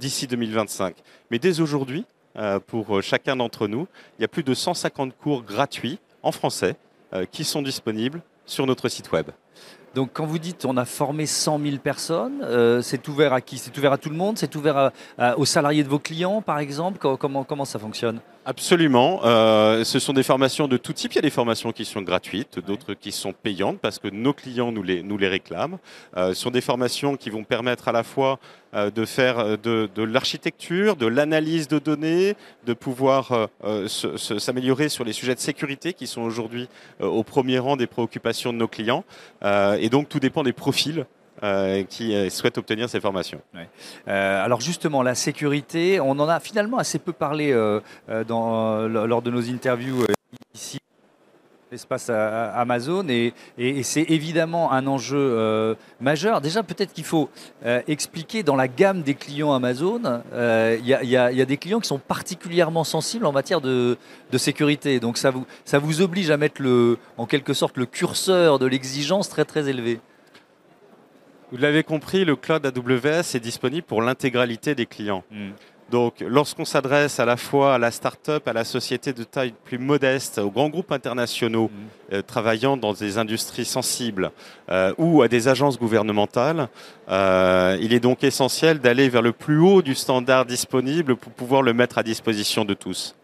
d'ici 0.00 0.26
2025. 0.26 0.96
Mais 1.30 1.38
dès 1.38 1.60
aujourd'hui, 1.60 2.06
pour 2.66 3.00
chacun 3.04 3.36
d'entre 3.36 3.68
nous, 3.68 3.86
il 4.18 4.22
y 4.22 4.24
a 4.24 4.28
plus 4.28 4.42
de 4.42 4.52
150 4.52 5.16
cours 5.16 5.44
gratuits 5.44 6.00
en 6.24 6.32
français 6.32 6.74
qui 7.30 7.44
sont 7.44 7.62
disponibles 7.62 8.20
sur 8.46 8.66
notre 8.66 8.88
site 8.88 9.12
web. 9.12 9.30
Donc 9.94 10.10
quand 10.12 10.26
vous 10.26 10.38
dites 10.38 10.64
on 10.64 10.76
a 10.76 10.84
formé 10.84 11.26
100 11.26 11.58
000 11.58 11.76
personnes, 11.78 12.42
euh, 12.42 12.80
c'est 12.82 13.08
ouvert 13.08 13.32
à 13.32 13.40
qui? 13.40 13.58
C'est 13.58 13.76
ouvert 13.76 13.92
à 13.92 13.98
tout 13.98 14.10
le 14.10 14.16
monde? 14.16 14.38
C'est 14.38 14.54
ouvert 14.54 14.92
aux 15.36 15.44
salariés 15.44 15.82
de 15.82 15.88
vos 15.88 15.98
clients 15.98 16.42
par 16.42 16.58
exemple? 16.58 16.98
Comment, 17.18 17.44
comment 17.44 17.64
ça 17.64 17.78
fonctionne? 17.78 18.20
Absolument. 18.46 19.20
Euh, 19.24 19.84
ce 19.84 19.98
sont 19.98 20.14
des 20.14 20.22
formations 20.22 20.66
de 20.66 20.78
tout 20.78 20.94
type. 20.94 21.12
Il 21.12 21.16
y 21.16 21.18
a 21.18 21.22
des 21.22 21.30
formations 21.30 21.72
qui 21.72 21.84
sont 21.84 22.00
gratuites, 22.00 22.58
d'autres 22.58 22.94
qui 22.94 23.12
sont 23.12 23.34
payantes 23.34 23.78
parce 23.78 23.98
que 23.98 24.08
nos 24.08 24.32
clients 24.32 24.72
nous 24.72 24.82
les, 24.82 25.02
nous 25.02 25.18
les 25.18 25.28
réclament. 25.28 25.78
Euh, 26.16 26.28
ce 26.28 26.40
sont 26.40 26.50
des 26.50 26.62
formations 26.62 27.16
qui 27.16 27.28
vont 27.28 27.44
permettre 27.44 27.88
à 27.88 27.92
la 27.92 28.02
fois 28.02 28.38
euh, 28.74 28.90
de 28.90 29.04
faire 29.04 29.58
de, 29.58 29.90
de 29.94 30.02
l'architecture, 30.02 30.96
de 30.96 31.06
l'analyse 31.06 31.68
de 31.68 31.78
données, 31.78 32.34
de 32.66 32.72
pouvoir 32.72 33.48
s'améliorer 33.86 34.88
sur 34.88 35.04
les 35.04 35.12
sujets 35.12 35.34
de 35.34 35.40
sécurité 35.40 35.92
qui 35.92 36.06
sont 36.06 36.22
aujourd'hui 36.22 36.68
au 37.00 37.22
premier 37.22 37.58
rang 37.58 37.76
des 37.76 37.86
préoccupations 37.86 38.52
de 38.52 38.58
nos 38.58 38.68
clients. 38.68 39.04
et 39.44 39.88
donc 39.90 40.08
tout 40.08 40.20
dépend 40.20 40.42
des 40.42 40.52
profils 40.52 41.04
euh, 41.42 41.84
qui 41.84 42.14
euh, 42.14 42.28
souhaitent 42.28 42.58
obtenir 42.58 42.90
ces 42.90 43.00
formations. 43.00 43.40
Euh, 44.08 44.44
alors 44.44 44.60
justement, 44.60 45.02
la 45.02 45.14
sécurité, 45.14 45.98
on 45.98 46.10
en 46.10 46.28
a 46.28 46.38
finalement 46.38 46.76
assez 46.76 46.98
peu 46.98 47.14
parlé 47.14 47.52
lors 47.52 49.22
de 49.22 49.30
nos 49.30 49.48
interviews 49.48 50.04
ici 50.54 50.78
l'espace 51.72 52.10
Amazon 52.10 53.06
et, 53.08 53.32
c'est 53.84 54.02
évidemment 54.10 54.72
un 54.72 54.88
enjeu 54.88 55.76
majeur. 56.00 56.40
Déjà, 56.40 56.64
peut-être 56.64 56.92
qu'il 56.92 57.04
faut 57.04 57.30
expliquer 57.86 58.42
dans 58.42 58.56
la 58.56 58.66
gamme 58.66 59.02
des 59.02 59.14
clients 59.14 59.52
Amazon, 59.52 60.22
il 60.34 60.84
y, 60.84 61.16
a 61.16 61.44
des 61.46 61.56
clients 61.56 61.80
qui 61.80 61.88
sont 61.88 62.00
particulièrement 62.00 62.84
sensibles 62.84 63.24
en 63.24 63.32
matière 63.32 63.60
de, 63.60 63.96
de, 64.30 64.38
sécurité. 64.38 65.00
Donc 65.00 65.16
ça 65.16 65.30
vous, 65.30 65.46
ça 65.64 65.78
vous 65.78 66.02
oblige 66.02 66.30
à 66.30 66.36
mettre 66.36 66.60
le, 66.60 66.98
en 67.16 67.26
quelque 67.26 67.54
sorte 67.54 67.76
le 67.76 67.86
curseur 67.86 68.58
de 68.58 68.66
l'exigence 68.66 69.28
très 69.28 69.44
très 69.44 69.68
élevé. 69.68 70.00
Vous 71.50 71.56
l'avez 71.56 71.82
compris, 71.82 72.24
le 72.24 72.36
cloud 72.36 72.64
AWS 72.64 73.34
est 73.34 73.40
disponible 73.40 73.82
pour 73.82 74.02
l'intégralité 74.02 74.76
des 74.76 74.86
clients. 74.86 75.24
Hmm. 75.32 75.50
Donc, 75.90 76.20
lorsqu'on 76.20 76.64
s'adresse 76.64 77.18
à 77.18 77.24
la 77.24 77.36
fois 77.36 77.74
à 77.74 77.78
la 77.78 77.90
start-up, 77.90 78.46
à 78.46 78.52
la 78.52 78.64
société 78.64 79.12
de 79.12 79.24
taille 79.24 79.52
plus 79.64 79.78
modeste, 79.78 80.38
aux 80.38 80.52
grands 80.52 80.68
groupes 80.68 80.92
internationaux 80.92 81.68
hmm. 81.68 82.14
euh, 82.14 82.22
travaillant 82.22 82.76
dans 82.76 82.92
des 82.92 83.18
industries 83.18 83.64
sensibles 83.64 84.30
euh, 84.70 84.94
ou 84.96 85.22
à 85.22 85.28
des 85.28 85.48
agences 85.48 85.76
gouvernementales, 85.76 86.68
euh, 87.08 87.76
il 87.80 87.92
est 87.92 88.00
donc 88.00 88.22
essentiel 88.22 88.78
d'aller 88.78 89.08
vers 89.08 89.22
le 89.22 89.32
plus 89.32 89.58
haut 89.58 89.82
du 89.82 89.96
standard 89.96 90.46
disponible 90.46 91.16
pour 91.16 91.32
pouvoir 91.32 91.62
le 91.62 91.72
mettre 91.72 91.98
à 91.98 92.04
disposition 92.04 92.64
de 92.64 92.74
tous. 92.74 93.16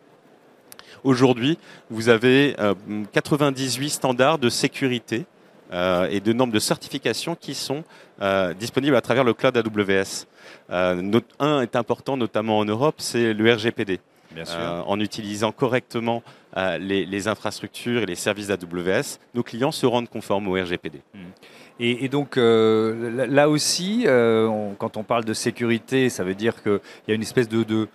Aujourd'hui, 1.05 1.57
vous 1.89 2.09
avez 2.09 2.57
98 3.13 3.91
standards 3.91 4.39
de 4.39 4.49
sécurité 4.49 5.27
euh, 5.73 6.09
et 6.11 6.21
de 6.21 6.33
nombres 6.33 6.53
de 6.53 6.59
certifications 6.59 7.35
qui 7.35 7.55
sont 7.55 7.83
euh, 8.23 8.55
disponibles 8.55 8.97
à 8.97 9.01
travers 9.01 9.25
le 9.25 9.35
cloud 9.35 9.57
AWS. 9.57 10.27
Euh, 10.71 11.21
un 11.39 11.61
est 11.61 11.77
important, 11.77 12.17
notamment 12.17 12.59
en 12.59 12.65
Europe, 12.65 12.97
c'est 12.99 13.33
le 13.33 13.53
RGPD. 13.53 14.01
en 14.59 15.01
utilisant 15.01 15.51
correctement 15.51 16.23
les, 16.79 17.29
infrastructures 17.29 18.03
et 18.03 18.07
les 18.07 18.15
services 18.15 18.49
d'AWS, 18.49 19.19
nos 19.35 19.43
clients 19.43 19.73
se 19.73 19.87
rendent 19.87 20.09
conformes 20.09 20.49
au 20.49 20.53
RGPD. 20.53 21.01
Hmm. 21.15 21.19
Et, 21.81 22.09
donc 22.09 22.37
là 22.37 23.49
aussi, 23.49 24.07
quand 24.79 24.97
on 24.97 25.03
parle 25.03 25.25
de 25.25 25.35
sécurité, 25.35 26.09
ça 26.11 26.25
veut 26.25 26.35
dire 26.35 26.63
qu'il 26.63 26.81
y 27.09 27.13
a 27.13 27.15
une 27.15 27.23
espèce 27.23 27.49
de, 27.49 27.89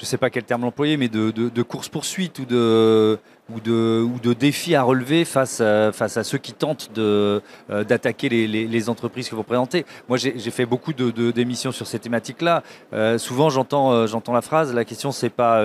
je 0.00 0.06
ne 0.06 0.08
sais 0.08 0.16
pas 0.16 0.30
quel 0.30 0.44
terme 0.44 0.62
l'employer, 0.62 0.96
mais 0.96 1.08
de, 1.08 1.62
course-poursuite 1.62 2.38
ou 2.38 2.46
de, 2.46 3.18
ou 3.50 4.34
défis 4.34 4.74
à 4.74 4.82
relever 4.82 5.26
face 5.26 5.60
à, 5.60 6.24
ceux 6.24 6.38
qui 6.38 6.54
tentent 6.54 6.88
euh, 6.96 7.40
d'attaquer 7.68 8.30
les, 8.30 8.88
entreprises 8.88 9.28
que 9.28 9.34
vous 9.34 9.42
présentez. 9.42 9.84
Moi, 10.08 10.16
j'ai, 10.16 10.38
fait 10.50 10.64
beaucoup 10.64 10.94
d'émissions 10.94 11.70
sur 11.70 11.86
ces 11.86 11.98
thématiques-là. 11.98 12.62
Euh, 12.94 13.18
souvent, 13.18 13.50
j'entends, 13.50 13.92
euh, 13.92 14.06
j'entends 14.06 14.32
la 14.32 14.40
phrase, 14.40 14.72
la 14.72 14.86
question, 14.86 15.12
c'est 15.12 15.28
pas 15.28 15.62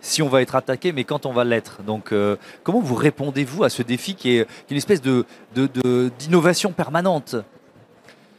si 0.00 0.22
on 0.22 0.28
va 0.28 0.40
être 0.40 0.54
attaqué, 0.54 0.92
mais 0.92 1.02
quand 1.02 1.26
on 1.26 1.32
va 1.32 1.42
l'être. 1.42 1.82
Donc, 1.82 2.14
comment 2.62 2.80
vous 2.80 2.94
répondez-vous 2.94 3.64
à 3.64 3.70
ce 3.70 3.82
défi 3.82 4.14
qui 4.14 4.36
est, 4.36 4.44
qui 4.44 4.50
est 4.50 4.70
une 4.70 4.76
espèce 4.76 5.02
de, 5.02 5.26
d'innovation 6.20 6.70
permanente? 6.70 7.34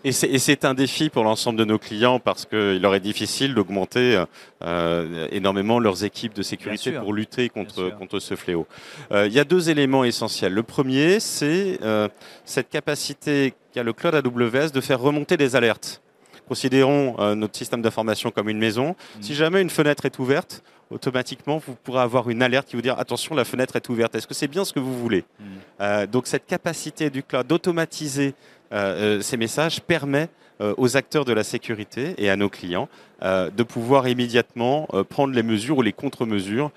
Et 0.06 0.12
c'est 0.12 0.66
un 0.66 0.76
défi 0.76 1.10
pour 1.10 1.24
l'ensemble 1.24 1.58
de 1.58 1.66
nos 1.66 1.80
clients 1.80 2.20
parce 2.20 2.46
qu'il 2.46 2.80
leur 2.80 2.94
est 2.94 3.00
difficile 3.00 3.56
d'augmenter 3.56 4.24
euh, 4.64 5.28
énormément 5.32 5.80
leurs 5.80 6.04
équipes 6.04 6.36
de 6.36 6.44
sécurité 6.44 6.92
pour 6.92 7.12
lutter 7.12 7.50
contre, 7.50 7.90
contre 7.98 8.20
ce 8.20 8.36
fléau. 8.36 8.68
Euh, 9.12 9.26
il 9.26 9.34
y 9.34 9.40
a 9.40 9.44
deux 9.44 9.72
éléments 9.72 10.04
essentiels. 10.04 10.54
Le 10.54 10.62
premier, 10.62 11.20
c'est 11.20 11.80
euh, 11.82 12.08
cette 12.46 12.70
capacité 12.70 13.56
qu'a 13.74 13.82
le 13.82 13.94
cloud 13.94 14.14
AWS 14.14 14.70
de 14.72 14.80
faire 14.80 15.00
remonter 15.00 15.38
des 15.38 15.56
alertes. 15.56 16.04
Considérons 16.48 17.16
notre 17.34 17.58
système 17.58 17.82
d'information 17.82 18.30
comme 18.30 18.50
une 18.50 18.60
maison. 18.60 18.90
Mm. 18.90 19.22
Si 19.22 19.34
jamais 19.34 19.64
une 19.64 19.72
fenêtre 19.72 20.06
est 20.06 20.20
ouverte, 20.20 20.62
automatiquement, 20.92 21.58
vous 21.58 21.74
pourrez 21.84 22.02
avoir 22.02 22.30
une 22.30 22.44
alerte 22.44 22.68
qui 22.68 22.76
vous 22.76 22.84
dire 22.84 23.00
attention, 23.00 23.34
la 23.34 23.46
fenêtre 23.46 23.76
est 23.76 23.90
ouverte. 23.90 24.14
Est-ce 24.14 24.28
que 24.28 24.36
c'est 24.36 24.48
bien 24.48 24.64
ce 24.64 24.72
que 24.72 24.80
vous 24.80 24.96
voulez? 24.96 25.24
Mm. 25.40 26.06
Donc 26.06 26.28
cette 26.28 26.46
capacité 26.46 27.10
du 27.10 27.24
cloud 27.24 27.48
d'automatiser 27.48 28.28
euh, 28.28 28.32
euh, 28.32 28.55
ces 28.72 29.38
messages 29.38 29.82
permettent 29.82 30.32
euh, 30.62 30.74
aux 30.78 30.96
acteurs 30.96 31.26
de 31.26 31.34
la 31.34 31.44
sécurité 31.44 32.16
et 32.18 32.30
à 32.30 32.38
nos 32.38 32.48
clients 32.48 32.88
de 33.22 33.64
pouvoir 33.64 34.08
immédiatement 34.08 34.88
prendre 35.10 35.34
les 35.34 35.42
mesures 35.42 35.80
ou 35.80 35.82
les 35.82 35.94
contre-mesures 35.94 36.70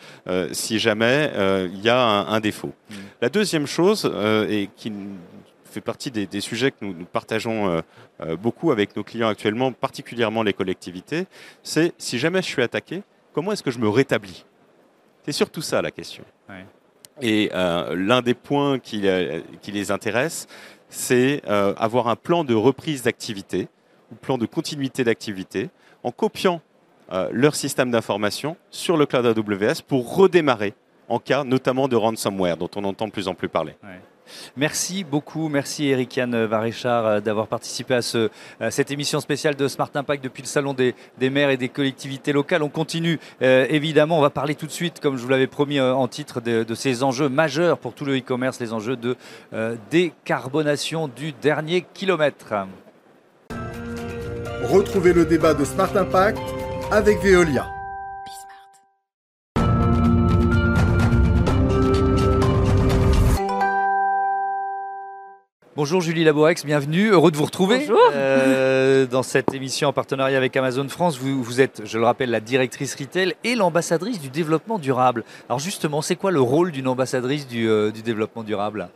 si 0.53 0.79
jamais 0.79 1.31
il 1.73 1.81
y 1.81 1.91
a 1.91 2.01
un, 2.01 2.41
défaut. 2.41 2.73
Mmh. 2.89 2.95
La 3.21 3.29
deuxième 3.29 3.67
chose, 3.67 4.11
et 4.49 4.71
qui 4.77 4.93
fait 5.65 5.81
partie 5.81 6.11
des, 6.11 6.41
sujets 6.41 6.71
que 6.71 6.85
nous, 6.85 6.95
partageons 7.05 7.83
beaucoup 8.41 8.71
avec 8.71 8.97
nos 8.97 9.03
clients 9.03 9.29
actuellement, 9.29 9.73
particulièrement 9.73 10.43
les 10.43 10.55
collectivités, 10.55 11.27
c'est 11.63 11.93
si 11.99 12.19
jamais 12.19 12.41
je 12.41 12.47
suis 12.47 12.63
attaqué, 12.63 13.03
comment 13.35 13.53
est-ce 13.53 13.63
que 13.63 13.73
je 13.73 13.79
me 13.79 13.89
rétablis? 13.89 14.47
C'est 15.27 15.33
surtout 15.33 15.61
ça 15.61 15.83
la 15.83 15.91
question. 15.91 16.25
Et 17.21 17.51
l'un 17.53 18.23
des 18.23 18.35
points 18.35 18.79
qui, 18.79 19.05
qui 19.61 19.73
les 19.73 19.91
intéresse, 19.91 20.47
c'est 20.89 21.43
euh, 21.47 21.75
avoir 21.77 22.09
un 22.09 22.17
plan 22.17 22.45
de 22.45 22.55
reprise 22.55 23.03
d'activité 23.03 23.69
ou 24.13 24.15
plan 24.15 24.39
de 24.39 24.47
continuité 24.47 25.05
d'activité 25.05 25.71
en 26.03 26.11
copiant 26.11 26.61
euh, 27.13 27.29
leur 27.33 27.55
système 27.55 27.91
d'information 27.91 28.57
sur 28.71 28.97
le 28.97 29.07
cloud 29.07 29.27
AWS 29.27 29.83
pour 29.87 30.15
redémarrer 30.15 30.75
en 31.09 31.19
cas 31.19 31.45
notamment 31.45 31.89
de 31.89 31.97
ransomware 31.97 32.57
dont 32.57 32.71
on 32.77 32.85
entend 32.85 33.07
de 33.07 33.13
plus 33.13 33.29
en 33.29 33.35
plus 33.35 33.49
parler. 33.49 33.77
Merci 34.57 35.05
beaucoup, 35.05 35.49
merci 35.49 35.89
Eric-Yann 35.89 36.45
Varéchard 36.45 37.07
euh, 37.07 37.21
d'avoir 37.21 37.47
participé 37.47 37.95
à, 37.95 38.03
ce, 38.03 38.31
cette 38.71 38.91
émission 38.91 39.21
spéciale 39.21 39.55
de 39.55 39.69
Smart 39.69 39.91
Impact 39.95 40.23
depuis 40.23 40.43
le 40.43 40.49
Salon 40.49 40.75
des, 40.75 40.95
maires 41.31 41.51
et 41.51 41.57
des 41.57 41.69
collectivités 41.69 42.33
locales. 42.33 42.63
On 42.63 42.69
continue 42.69 43.19
euh, 43.43 43.67
évidemment, 43.69 44.19
on 44.19 44.23
va 44.23 44.31
parler 44.31 44.55
tout 44.55 44.67
de 44.67 44.73
suite, 44.73 45.01
comme 45.01 45.17
je 45.17 45.23
vous 45.23 45.29
l'avais 45.29 45.47
promis 45.47 45.79
euh, 45.79 45.95
en 45.95 46.09
titre, 46.09 46.41
de, 46.41 46.75
ces 46.75 47.03
enjeux 47.03 47.29
majeurs 47.29 47.79
pour 47.79 47.95
tout 47.95 48.05
le 48.05 48.17
e-commerce, 48.17 48.61
les 48.61 48.73
enjeux 48.73 48.97
de 48.97 49.17
décarbonation 49.91 51.09
du 51.09 51.33
dernier 51.33 51.85
kilomètre. 51.95 52.55
Retrouvez 54.63 55.13
le 55.13 55.25
débat 55.25 55.55
de 55.55 55.65
Smart 55.65 55.95
Impact 55.97 56.39
avec 56.91 57.23
Veolia. 57.23 57.78
Bonjour 65.79 66.01
Julie 66.01 66.25
Laborex, 66.25 66.67
bienvenue. 66.67 67.11
Heureux 67.11 67.31
de 67.31 67.37
vous 67.37 67.45
retrouver 67.45 67.87
euh, 68.13 69.07
dans 69.07 69.23
cette 69.23 69.55
émission 69.55 69.87
en 69.87 69.93
partenariat 69.93 70.37
avec 70.37 70.57
Amazon 70.57 70.89
France. 70.89 71.21
Vous, 71.21 71.61
êtes, 71.61 71.83
je 71.85 71.99
le 71.99 72.05
rappelle, 72.05 72.31
la 72.31 72.41
directrice 72.41 72.97
retail 72.97 73.37
et 73.45 73.55
l'ambassadrice 73.55 74.21
du 74.21 74.29
développement 74.29 74.81
durable. 74.81 75.23
Alors 75.49 75.61
justement, 75.61 76.03
c'est 76.03 76.17
quoi 76.17 76.33
le 76.33 76.41
rôle 76.41 76.73
d'une 76.73 76.89
ambassadrice 76.89 77.47
du, 77.47 77.69
euh, 77.69 77.93
développement 77.93 78.43
durable? 78.43 78.89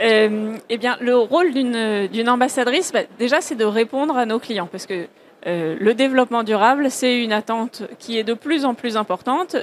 Euh, 0.00 0.56
Eh 0.68 0.78
bien, 0.78 0.96
le 1.00 1.16
rôle 1.16 1.52
d'une 1.52 2.28
ambassadrice, 2.28 2.90
bah, 2.92 3.02
déjà, 3.20 3.40
c'est 3.40 3.54
de 3.54 3.64
répondre 3.64 4.16
à 4.16 4.26
nos 4.26 4.40
clients. 4.40 4.66
Parce 4.66 4.86
que 4.86 5.06
le 5.44 5.92
développement 5.92 6.42
durable, 6.42 6.90
c'est 6.90 7.22
une 7.22 7.32
attente 7.32 7.84
qui 8.00 8.18
est 8.18 8.24
de 8.24 8.34
plus 8.34 8.64
en 8.64 8.74
plus 8.74 8.96
importante 8.96 9.54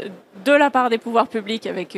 de 0.45 0.53
la 0.53 0.69
part 0.69 0.89
des 0.89 0.97
pouvoirs 0.97 1.27
publics 1.27 1.67
avec 1.67 1.97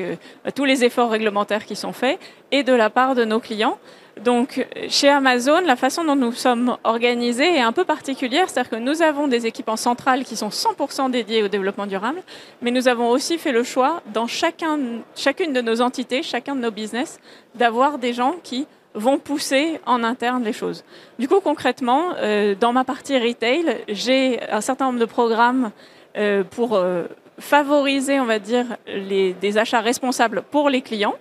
tous 0.56 0.66
les 0.66 0.84
efforts 0.84 1.12
réglementaires 1.12 1.66
qui 1.66 1.76
sont 1.76 1.94
faits 1.94 2.18
et 2.52 2.64
de 2.64 2.74
la 2.74 2.90
part 2.90 3.14
de 3.14 3.26
nos 3.26 3.40
clients. 3.40 3.78
Donc, 4.24 4.66
chez 4.88 5.10
Amazon, 5.10 5.60
la 5.62 5.76
façon 5.76 6.06
dont 6.06 6.16
nous 6.16 6.32
sommes 6.32 6.78
organisés 6.86 7.56
est 7.56 7.62
un 7.62 7.74
peu 7.74 7.84
particulière, 7.84 8.50
c'est-à-dire 8.50 8.70
que 8.72 8.76
nous 8.78 9.02
avons 9.02 9.28
des 9.28 9.46
équipes 9.46 9.68
en 9.68 9.76
centrale 9.76 10.24
qui 10.24 10.38
sont 10.38 10.50
100% 10.50 11.12
dédiées 11.12 11.44
au 11.44 11.50
développement 11.50 11.86
durable, 11.86 12.22
mais 12.62 12.72
nous 12.72 12.88
avons 12.88 13.10
aussi 13.10 13.38
fait 13.38 13.52
le 13.52 13.64
choix, 13.64 14.02
dans 14.14 14.28
chacun, 14.28 14.80
chacune 15.16 15.52
de 15.52 15.62
nos 15.62 15.82
entités, 15.82 16.24
chacun 16.24 16.56
de 16.56 16.62
nos 16.62 16.72
business, 16.72 17.20
d'avoir 17.56 17.98
des 17.98 18.14
gens 18.14 18.36
qui 18.42 18.68
vont 18.94 19.20
pousser 19.20 19.80
en 19.86 20.04
interne 20.04 20.44
les 20.44 20.54
choses. 20.54 20.86
Du 21.20 21.28
coup, 21.28 21.42
concrètement, 21.42 22.14
euh, 22.18 22.56
dans 22.56 22.72
ma 22.72 22.86
partie 22.86 23.20
retail, 23.20 23.84
j'ai 23.90 24.40
un 24.50 24.62
certain 24.62 24.86
nombre 24.86 25.00
de 25.00 25.06
programmes 25.06 25.72
euh, 26.18 26.46
pour 26.50 26.76
euh, 26.76 27.04
favoriser, 27.38 28.22
on 28.22 28.26
va 28.26 28.40
dire, 28.40 28.66
des 28.88 29.58
achats 29.58 29.82
responsables 29.82 30.42
pour 30.50 30.70
les 30.70 30.82
clients. 30.82 31.16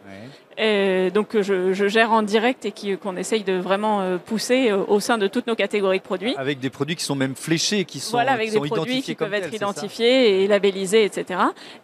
Et 0.57 1.11
donc 1.13 1.41
je, 1.41 1.73
je, 1.73 1.89
gère 1.89 2.13
en 2.13 2.23
direct 2.23 2.65
et 2.65 2.97
qu'on 2.97 3.17
essaye 3.17 3.43
de 3.43 3.55
vraiment 3.55 4.01
euh, 4.01 4.19
pousser 4.19 4.71
euh, 4.71 4.85
au 4.87 5.01
sein 5.01 5.19
de 5.19 5.27
toutes 5.27 5.47
nos 5.47 5.55
catégories 5.55 5.99
de 5.99 6.05
produits. 6.05 6.35
Avec 6.37 6.61
des 6.61 6.71
produits 6.71 6.97
qui 6.97 7.05
sont 7.05 7.17
même 7.17 7.35
fléchés, 7.35 7.85
qui 7.85 8.01
sont 8.01 8.13
Voilà, 8.13 8.33
avec 8.33 8.53
des 8.53 8.61
produits 8.61 9.03
qui 9.03 9.15
peuvent 9.15 9.35
être 9.35 9.53
identifiés 9.53 10.45
et 10.45 10.49
labellisés, 10.49 11.05
etc. 11.05 11.41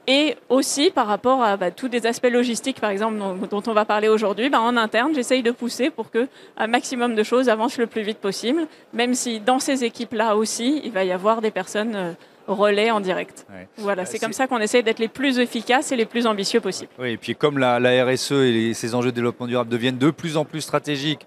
Et 0.06 0.36
aussi 0.48 0.90
par 0.90 1.06
rapport 1.06 1.42
à 1.42 1.56
bah, 1.56 1.70
tous 1.70 1.88
des 1.88 2.06
aspects 2.06 2.30
logistiques, 2.30 2.80
par 2.80 2.90
exemple, 2.90 3.18
dont, 3.50 3.62
on 3.66 3.72
va 3.72 3.84
parler 3.84 4.08
aujourd'hui, 4.08 4.50
bah, 4.50 4.60
en 4.60 4.76
interne, 4.76 5.14
j'essaye 5.14 5.42
de 5.42 5.50
pousser 5.50 5.90
pour 5.90 6.10
que 6.10 6.28
un 6.56 6.66
maximum 6.66 7.14
de 7.14 7.22
choses 7.22 7.48
avancent 7.48 7.78
le 7.78 7.86
plus 7.86 8.02
vite 8.02 8.18
possible, 8.18 8.66
même 8.92 9.14
si 9.14 9.40
dans 9.40 9.58
ces 9.58 9.84
équipes-là 9.84 10.36
aussi, 10.36 10.80
il 10.84 10.92
va 10.92 11.04
y 11.04 11.12
avoir 11.12 11.40
des 11.40 11.50
personnes 11.50 11.94
euh, 11.96 12.12
relais 12.50 12.90
en 12.90 13.00
direct. 13.00 13.46
Voilà, 13.76 14.04
c'est 14.04 14.18
comme 14.18 14.32
ça 14.32 14.46
qu'on 14.46 14.58
essaie 14.58 14.82
d'être 14.82 14.98
les 14.98 15.08
plus 15.08 15.38
efficaces 15.38 15.92
et 15.92 15.96
les 15.96 16.06
plus 16.06 16.26
ambitieux 16.26 16.60
possibles. 16.60 16.90
Oui, 16.98 17.12
et 17.12 17.16
puis 17.16 17.34
comme 17.34 17.58
la, 17.58 17.78
RSE 18.04 18.32
et 18.32 18.72
ces 18.74 18.94
enjeux 18.94 19.10
de 19.10 19.16
développement 19.16 19.46
durable 19.46 19.70
deviennent 19.70 19.98
de 19.98 20.10
plus 20.10 20.36
en 20.36 20.44
plus 20.44 20.60
stratégiques 20.60 21.26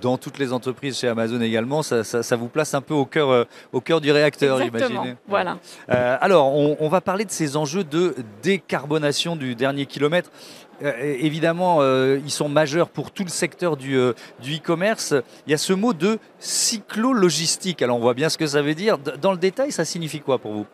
dans 0.00 0.16
toutes 0.16 0.38
les 0.38 0.52
entreprises 0.52 0.98
chez 0.98 1.08
Amazon 1.08 1.40
également, 1.40 1.82
ça, 1.82 2.36
vous 2.36 2.48
place 2.48 2.72
un 2.74 2.80
peu 2.80 2.94
au 2.94 3.04
cœur, 3.04 3.30
euh, 3.30 3.44
au 3.72 3.80
cœur 3.80 4.00
du 4.00 4.12
réacteur, 4.12 4.62
imaginez. 4.62 5.16
Voilà. 5.26 5.58
Euh, 5.90 6.16
alors, 6.20 6.54
on, 6.54 6.88
va 6.88 7.00
parler 7.00 7.24
de 7.24 7.30
ces 7.30 7.56
enjeux 7.56 7.82
de 7.82 8.14
décarbonation 8.42 9.34
du 9.34 9.54
dernier 9.54 9.86
kilomètre. 9.86 10.30
Euh, 10.82 11.16
évidemment, 11.18 11.80
ils 11.82 12.30
sont 12.30 12.48
majeurs 12.48 12.88
pour 12.88 13.10
tout 13.10 13.24
le 13.24 13.30
secteur 13.30 13.76
du, 13.76 13.98
du 14.40 14.56
e-commerce. 14.56 15.14
Il 15.46 15.50
y 15.50 15.54
a 15.54 15.58
ce 15.58 15.72
mot 15.72 15.92
de 15.92 16.18
cyclo-logistique. 16.38 17.82
Alors, 17.82 17.96
on 17.96 18.00
voit 18.00 18.14
bien 18.14 18.28
ce 18.28 18.38
que 18.38 18.46
ça 18.46 18.62
veut 18.62 18.74
dire. 18.74 18.98
Dans 18.98 19.32
le 19.32 19.38
détail, 19.38 19.72
ça 19.72 19.84
signifie 19.84 20.20
quoi 20.20 20.38
pour 20.38 20.52
vous? 20.52 20.66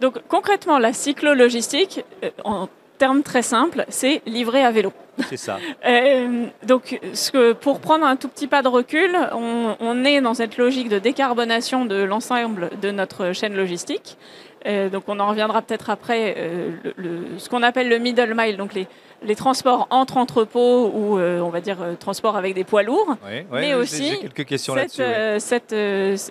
Donc 0.00 0.18
concrètement, 0.28 0.78
la 0.78 0.94
cyclo-logistique, 0.94 2.04
en 2.44 2.68
termes 3.00 3.22
très 3.22 3.42
simples, 3.42 3.84
c'est 3.88 4.22
livrer 4.26 4.62
à 4.62 4.70
vélo. 4.70 4.92
C'est 5.28 5.36
ça. 5.36 5.58
Euh, 5.86 6.46
donc, 6.66 7.00
ce 7.14 7.30
que, 7.32 7.52
pour 7.52 7.80
prendre 7.80 8.04
un 8.04 8.16
tout 8.16 8.28
petit 8.28 8.46
pas 8.46 8.62
de 8.62 8.68
recul, 8.68 9.16
on, 9.32 10.04
est 10.04 10.20
dans 10.20 10.34
cette 10.34 10.58
logique 10.58 10.88
de 10.88 10.98
décarbonation 10.98 11.86
de 11.86 12.02
l'ensemble 12.02 12.70
de 12.82 12.90
notre 12.90 13.32
chaîne 13.32 13.56
logistique. 13.56 14.18
Euh, 14.66 14.90
donc, 14.90 15.04
on 15.08 15.18
en 15.18 15.28
reviendra 15.28 15.62
peut-être 15.62 15.88
après. 15.88 16.34
Euh, 16.36 16.70
le, 16.96 17.38
ce 17.38 17.48
qu'on 17.48 17.62
appelle 17.62 17.88
le 17.88 17.98
middle 17.98 18.34
mile, 18.36 18.56
donc 18.56 18.74
les, 18.74 18.86
les 19.22 19.36
transports 19.36 19.86
entre 19.90 20.16
entrepôts 20.16 20.90
ou 20.94 21.18
on 21.18 21.50
va 21.50 21.60
dire 21.60 21.76
transports 21.98 22.36
avec 22.36 22.54
des 22.54 22.64
poids 22.64 22.82
lourds, 22.82 23.16
mais 23.52 23.74
aussi 23.74 24.18
quelques 24.20 24.46
questions 24.46 24.74
cette, 24.88 25.40
cette 25.40 25.72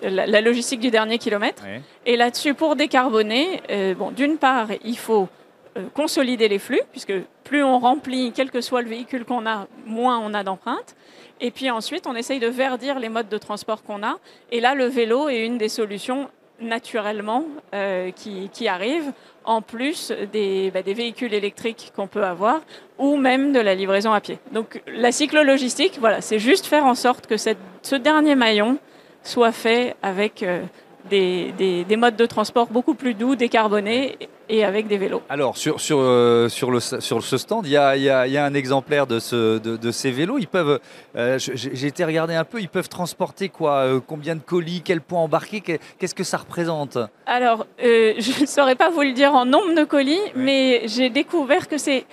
la, 0.02 0.26
la, 0.26 0.40
logistique 0.40 0.80
du 0.80 0.90
dernier 0.90 1.18
kilomètre. 1.18 1.62
Et 2.06 2.16
là-dessus, 2.16 2.54
pour 2.54 2.74
décarboner, 2.74 3.62
bon, 3.96 4.10
d'une 4.10 4.38
part, 4.38 4.68
il 4.84 4.98
faut 4.98 5.28
euh, 5.76 5.86
consolider 5.94 6.48
les 6.48 6.58
flux, 6.58 6.80
puisque 6.90 7.12
plus 7.44 7.62
on 7.62 7.78
remplit, 7.78 8.32
quel 8.34 8.50
que 8.50 8.60
soit 8.60 8.82
le 8.82 8.88
véhicule 8.88 9.24
qu'on 9.24 9.46
a, 9.46 9.68
moins 9.86 10.18
on 10.18 10.34
a 10.34 10.42
d'empreintes. 10.42 10.96
Et 11.40 11.52
puis 11.52 11.70
ensuite, 11.70 12.08
on 12.08 12.16
essaye 12.16 12.40
de 12.40 12.48
verdir 12.48 12.98
les 12.98 13.08
modes 13.08 13.28
de 13.28 13.38
transport 13.38 13.84
qu'on 13.84 14.02
a. 14.02 14.18
Et 14.50 14.60
là, 14.60 14.74
le 14.74 14.86
vélo 14.86 15.28
est 15.28 15.46
une 15.46 15.58
des 15.58 15.68
solutions 15.68 16.28
naturellement 16.60 17.44
euh, 17.72 18.10
qui, 18.10 18.50
qui 18.52 18.66
arrivent, 18.66 19.12
en 19.50 19.62
plus 19.62 20.12
des, 20.32 20.70
bah, 20.70 20.82
des 20.82 20.94
véhicules 20.94 21.34
électriques 21.34 21.92
qu'on 21.96 22.06
peut 22.06 22.22
avoir, 22.22 22.60
ou 22.98 23.16
même 23.16 23.52
de 23.52 23.58
la 23.58 23.74
livraison 23.74 24.12
à 24.12 24.20
pied. 24.20 24.38
Donc 24.52 24.80
la 24.86 25.10
cyclo-logistique, 25.10 25.98
voilà, 25.98 26.20
c'est 26.20 26.38
juste 26.38 26.66
faire 26.66 26.84
en 26.84 26.94
sorte 26.94 27.26
que 27.26 27.36
ce 27.36 27.96
dernier 27.96 28.36
maillon 28.36 28.78
soit 29.24 29.52
fait 29.52 29.96
avec... 30.02 30.44
Euh, 30.44 30.62
des, 31.08 31.52
des, 31.86 31.96
modes 31.96 32.16
de 32.16 32.26
transport 32.26 32.66
beaucoup 32.66 32.94
plus 32.94 33.14
doux, 33.14 33.36
décarbonés 33.36 34.18
et 34.48 34.64
avec 34.64 34.88
des 34.88 34.98
vélos. 34.98 35.22
Alors, 35.28 35.56
sur, 35.56 35.80
sur, 35.80 35.98
euh, 36.00 36.48
sur, 36.48 36.70
le, 36.70 36.80
sur 36.80 37.22
ce 37.22 37.36
stand, 37.38 37.66
il 37.66 37.72
y 37.72 37.76
a, 37.76 37.96
y, 37.96 38.08
a, 38.08 38.26
y 38.26 38.36
a, 38.36 38.44
un 38.44 38.54
exemplaire 38.54 39.06
de, 39.06 39.18
ce, 39.18 39.58
de, 39.58 39.76
de, 39.76 39.90
ces 39.90 40.10
vélos. 40.10 40.38
Ils 40.38 40.48
peuvent, 40.48 40.80
euh, 41.16 41.38
j'ai 41.38 41.86
été 41.86 42.04
regarder 42.04 42.34
un 42.34 42.44
peu, 42.44 42.60
ils 42.60 42.68
peuvent 42.68 42.88
transporter 42.88 43.48
quoi 43.48 43.76
euh, 43.78 44.00
Combien 44.04 44.34
de 44.34 44.40
colis 44.40 44.82
Quel 44.84 45.00
poids 45.00 45.20
embarqué 45.20 45.60
Qu'est-ce 45.60 46.14
que 46.14 46.24
ça 46.24 46.38
représente? 46.38 46.98
Alors, 47.26 47.66
je 47.78 48.40
ne 48.40 48.46
saurais 48.46 48.76
pas 48.76 48.90
vous 48.90 49.02
le 49.02 49.12
dire 49.12 49.34
en 49.34 49.46
nombre 49.46 49.74
de 49.74 49.84
colis, 49.84 50.20
mais 50.34 50.82
j'ai 50.86 51.10
découvert 51.10 51.68
que 51.68 51.78
c'est 51.78 52.04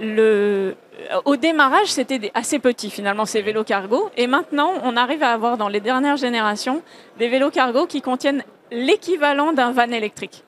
le, 0.00 0.74
au 1.24 1.36
démarrage, 1.36 1.88
c'était 1.88 2.30
assez 2.34 2.58
petit 2.58 2.90
finalement 2.90 3.24
ces 3.24 3.42
vélos 3.42 3.64
cargo. 3.64 4.10
Et 4.16 4.26
maintenant, 4.26 4.72
on 4.82 4.96
arrive 4.96 5.22
à 5.22 5.32
avoir 5.32 5.56
dans 5.56 5.68
les 5.68 5.80
dernières 5.80 6.16
générations 6.16 6.82
des 7.18 7.28
vélos 7.28 7.50
cargo 7.50 7.86
qui 7.86 8.00
contiennent 8.00 8.44
l'équivalent 8.70 9.52
d'un 9.52 9.72
van 9.72 9.90
électrique. 9.90 10.44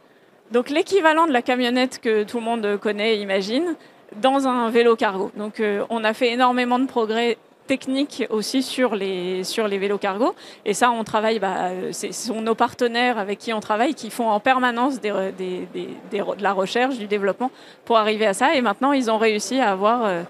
Donc 0.52 0.70
l'équivalent 0.70 1.26
de 1.26 1.32
la 1.32 1.42
camionnette 1.42 2.00
que 2.00 2.22
tout 2.22 2.38
le 2.38 2.44
monde 2.44 2.78
connaît, 2.80 3.18
imagine, 3.18 3.74
dans 4.20 4.46
un 4.46 4.70
vélo 4.70 4.96
cargo. 4.96 5.30
Donc 5.36 5.60
euh, 5.60 5.84
on 5.90 6.04
a 6.04 6.14
fait 6.14 6.30
énormément 6.30 6.78
de 6.78 6.86
progrès 6.86 7.36
techniques 7.66 8.24
aussi 8.30 8.62
sur 8.62 8.94
les, 8.94 9.44
sur 9.44 9.68
vélos 9.68 9.98
cargo. 9.98 10.34
Et 10.64 10.74
ça, 10.74 10.90
on 10.90 11.04
travaille, 11.04 11.38
bah, 11.38 11.70
ce 11.92 12.12
sont 12.12 12.40
nos 12.40 12.54
partenaires 12.54 13.18
avec 13.18 13.38
qui 13.38 13.52
on 13.52 13.60
travaille 13.60 13.94
qui 13.94 14.10
font 14.10 14.28
en 14.28 14.40
permanence 14.40 15.00
de 15.00 15.12
la 16.40 16.52
recherche, 16.52 16.96
du 16.98 17.06
développement 17.06 17.50
pour 17.84 17.98
arriver 17.98 18.26
à 18.26 18.34
ça. 18.34 18.54
Et 18.54 18.60
maintenant, 18.60 18.92
ils 18.92 19.10
ont 19.10 19.18
réussi 19.18 19.60
à 19.60 19.72
avoir... 19.72 20.04
Euh, 20.04 20.22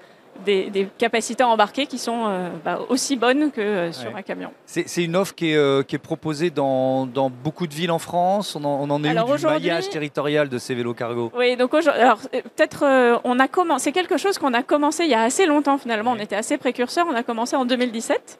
des, 0.45 0.89
capacités 0.99 1.45
embarquées 1.45 1.87
qui 1.87 1.99
sont 1.99 2.25
euh, 2.27 2.49
bah, 2.65 2.81
aussi 2.89 3.17
bonnes 3.17 3.51
que 3.51 3.61
euh, 3.61 3.93
sur 3.93 4.15
un 4.15 4.23
camion. 4.23 4.51
C'est 4.65 5.05
une 5.05 5.17
offre 5.17 5.35
qui 5.35 5.53
est, 5.53 5.57
euh, 5.57 5.83
qui 5.83 5.95
est 5.95 6.01
proposée 6.01 6.51
dans, 6.51 7.07
dans, 7.07 7.31
beaucoup 7.31 7.67
de 7.67 7.75
villes 7.75 7.91
en 7.91 7.99
France. 7.99 8.57
On 8.57 8.65
en, 8.65 8.81
on 8.81 8.91
en 8.91 9.05
est 9.05 9.09
alors 9.09 9.31
où 9.31 9.37
du 9.37 9.45
maillage 9.45 9.89
territorial 9.89 10.49
de 10.49 10.59
ces 10.59 10.75
vélos 10.75 10.95
cargo? 10.95 11.31
Oui, 11.37 11.57
donc 11.57 11.75
alors 11.75 12.19
peut-être 12.21 13.21
on 13.25 13.39
a 13.39 13.49
commencé. 13.49 13.85
C'est 13.87 13.93
quelque 13.93 14.17
chose 14.17 14.39
qu'on 14.39 14.55
a 14.55 14.63
commencé 14.63 15.05
il 15.05 15.11
y 15.11 15.15
a 15.15 15.23
assez 15.23 15.47
longtemps 15.47 15.79
finalement. 15.79 16.13
On 16.13 16.19
était 16.19 16.37
assez 16.37 16.57
précurseurs. 16.59 17.07
On 17.09 17.15
a 17.15 17.23
commencé 17.23 17.55
en 17.57 17.65
2017. 17.65 18.39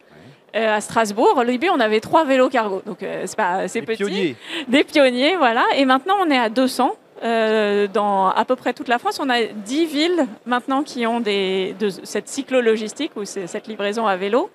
à 0.55 0.81
Strasbourg. 0.81 1.37
Au 1.37 1.45
début, 1.45 1.69
on 1.69 1.79
avait 1.79 2.01
trois 2.01 2.25
vélos 2.25 2.49
cargo, 2.49 2.83
donc 2.85 2.99
c'est 3.01 3.37
pas 3.37 3.53
assez 3.59 3.83
petit. 3.83 4.03
Pionniers. 4.03 4.37
Des 4.69 4.85
pionniers, 4.85 5.37
voilà. 5.37 5.65
Et 5.77 5.85
maintenant, 5.85 6.15
on 6.21 6.31
est 6.31 6.39
à 6.39 6.49
200. 6.49 6.97
Euh, 7.23 7.87
dans 7.87 8.29
à 8.29 8.45
peu 8.45 8.57
près 8.57 8.75
toute 8.75 8.89
la 8.89 8.99
France. 8.99 9.19
On 9.21 9.31
a 9.31 9.43
10 9.45 9.87
villes 9.87 10.27
maintenant 10.45 10.83
qui 10.83 11.07
ont 11.07 11.21
des, 11.21 11.75
de 11.79 11.89
cette 11.89 12.29
cyclo-logistique 12.29 13.13
ou 13.17 13.25
cette 13.25 13.67
livraison 13.69 14.07
à 14.07 14.17
vélo. 14.17 14.51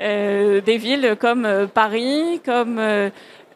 Euh, 0.00 0.60
des 0.60 0.76
villes 0.76 1.16
comme 1.18 1.44
euh, 1.44 1.66
Paris, 1.66 2.40
comme 2.44 2.80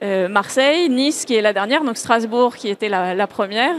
euh, 0.00 0.28
Marseille, 0.28 0.88
Nice 0.88 1.24
qui 1.24 1.34
est 1.34 1.42
la 1.42 1.52
dernière, 1.52 1.82
donc 1.82 1.96
Strasbourg 1.96 2.54
qui 2.54 2.68
était 2.68 2.88
la, 2.88 3.26
première. 3.26 3.74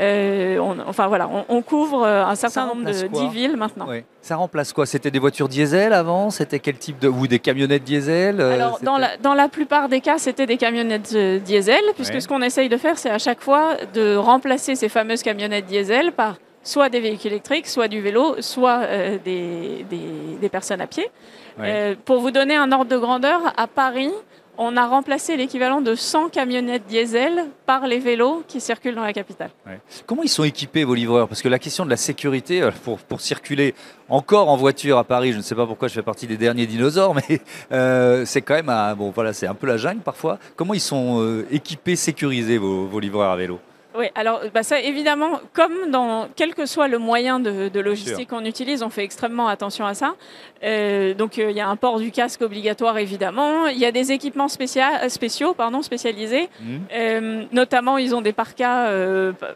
Euh, 0.00 0.58
enfin 0.86 1.06
voilà, 1.06 1.30
on, 1.48 1.62
couvre 1.62 2.02
euh, 2.02 2.24
un 2.24 2.34
certain 2.34 2.66
nombre 2.66 2.84
de 2.84 3.06
10 3.06 3.28
villes 3.28 3.56
maintenant. 3.56 3.86
Ça 4.20 4.36
remplace 4.36 4.72
quoi? 4.72 4.84
C'était 4.84 5.10
des 5.10 5.18
voitures 5.18 5.48
diesel 5.48 5.94
avant? 5.94 6.30
C'était 6.30 6.58
quel 6.58 6.76
type 6.76 6.98
de 6.98 7.08
ou 7.08 7.26
des 7.26 7.38
camionnettes 7.38 7.84
diesel 7.84 8.40
Alors 8.40 8.80
dans 8.82 8.98
la, 8.98 9.16
dans 9.16 9.32
la, 9.34 9.48
plupart 9.48 9.88
des 9.88 10.00
cas, 10.00 10.18
c'était 10.18 10.46
des 10.46 10.58
camionnettes 10.58 11.16
diesel, 11.42 11.82
puisque 11.96 12.20
ce 12.20 12.28
qu'on 12.28 12.42
essaye 12.42 12.68
de 12.68 12.76
faire, 12.76 12.98
c'est 12.98 13.10
à 13.10 13.18
chaque 13.18 13.40
fois 13.40 13.76
de 13.94 14.14
remplacer 14.14 14.74
ces 14.74 14.90
fameuses 14.90 15.22
camionnettes 15.22 15.66
diesel 15.66 16.12
par 16.12 16.36
soit 16.62 16.90
des 16.90 17.00
véhicules 17.00 17.32
électriques, 17.32 17.66
soit 17.66 17.88
du 17.88 18.00
vélo, 18.00 18.36
soit 18.40 18.82
des, 19.24 19.86
des, 19.88 20.48
personnes 20.50 20.82
à 20.82 20.86
pied. 20.86 21.10
pour 22.04 22.20
vous 22.20 22.30
donner 22.30 22.56
un 22.56 22.70
ordre 22.72 22.90
de 22.90 22.98
grandeur, 22.98 23.40
à 23.56 23.66
Paris, 23.66 24.12
on 24.58 24.76
a 24.76 24.86
remplacé 24.86 25.36
l'équivalent 25.36 25.80
de 25.80 25.94
100 25.94 26.28
camionnettes 26.28 26.86
diesel 26.86 27.46
par 27.66 27.86
les 27.86 27.98
vélos 27.98 28.44
qui 28.46 28.60
circulent 28.60 28.94
dans 28.94 29.02
la 29.02 29.12
capitale. 29.12 29.50
Comment 30.06 30.22
ils 30.22 30.28
sont 30.28 30.44
équipés, 30.44 30.84
vos 30.84 30.94
livreurs? 30.94 31.28
Parce 31.28 31.42
que 31.42 31.48
la 31.48 31.58
question 31.58 31.84
de 31.84 31.90
la 31.90 31.96
sécurité, 31.96 32.62
euh, 32.62 32.70
pour, 32.84 32.98
pour, 32.98 33.20
circuler 33.20 33.74
encore 34.08 34.48
en 34.48 34.56
voiture 34.56 34.98
à 34.98 35.04
Paris, 35.04 35.32
je 35.32 35.38
ne 35.38 35.42
sais 35.42 35.54
pas 35.54 35.66
pourquoi 35.66 35.88
je 35.88 35.94
fais 35.94 36.02
partie 36.02 36.26
des 36.26 36.36
derniers 36.36 36.66
dinosaures, 36.66 37.14
mais 37.28 37.40
euh, 37.72 38.24
c'est 38.26 38.42
quand 38.42 38.54
même 38.54 38.68
un, 38.68 38.94
bon, 38.94 39.10
voilà, 39.10 39.30
un 39.42 39.54
peu 39.54 39.66
la 39.66 39.76
jungle 39.76 40.02
parfois. 40.02 40.38
Comment 40.56 40.74
ils 40.74 40.80
sont 40.80 41.20
euh, 41.20 41.46
équipés, 41.50 41.96
sécurisés, 41.96 42.58
vos, 42.58 43.00
livreurs 43.00 43.30
à 43.30 43.36
vélo? 43.36 43.58
Oui, 43.94 44.06
alors 44.14 44.40
bah 44.54 44.62
ça 44.62 44.80
évidemment, 44.80 45.40
comme 45.52 45.90
dans 45.90 46.28
quel 46.34 46.54
que 46.54 46.66
soit 46.66 46.88
le 46.88 46.98
moyen 46.98 47.40
de, 47.40 47.80
logistique 47.80 48.30
qu'on 48.30 48.44
utilise, 48.44 48.82
on 48.82 48.90
fait 48.90 49.04
extrêmement 49.04 49.48
attention 49.48 49.84
à 49.86 49.94
ça. 49.94 50.14
Euh, 50.62 51.14
donc 51.14 51.38
euh, 51.38 51.50
il 51.50 51.56
y 51.56 51.60
a 51.60 51.68
un 51.68 51.76
port 51.76 51.98
du 51.98 52.10
casque 52.10 52.42
obligatoire 52.42 52.98
évidemment. 52.98 53.66
Il 53.66 53.78
y 53.78 53.84
a 53.84 53.92
des 53.92 54.12
équipements 54.12 54.46
euh, 54.46 55.08
spéciaux, 55.08 55.54
pardon, 55.54 55.82
spécialisés. 55.82 56.48
Mmh. 56.60 57.46
notamment, 57.52 57.98
ils 57.98 58.14
ont 58.14 58.22
des 58.22 58.32
parkas 58.32 58.90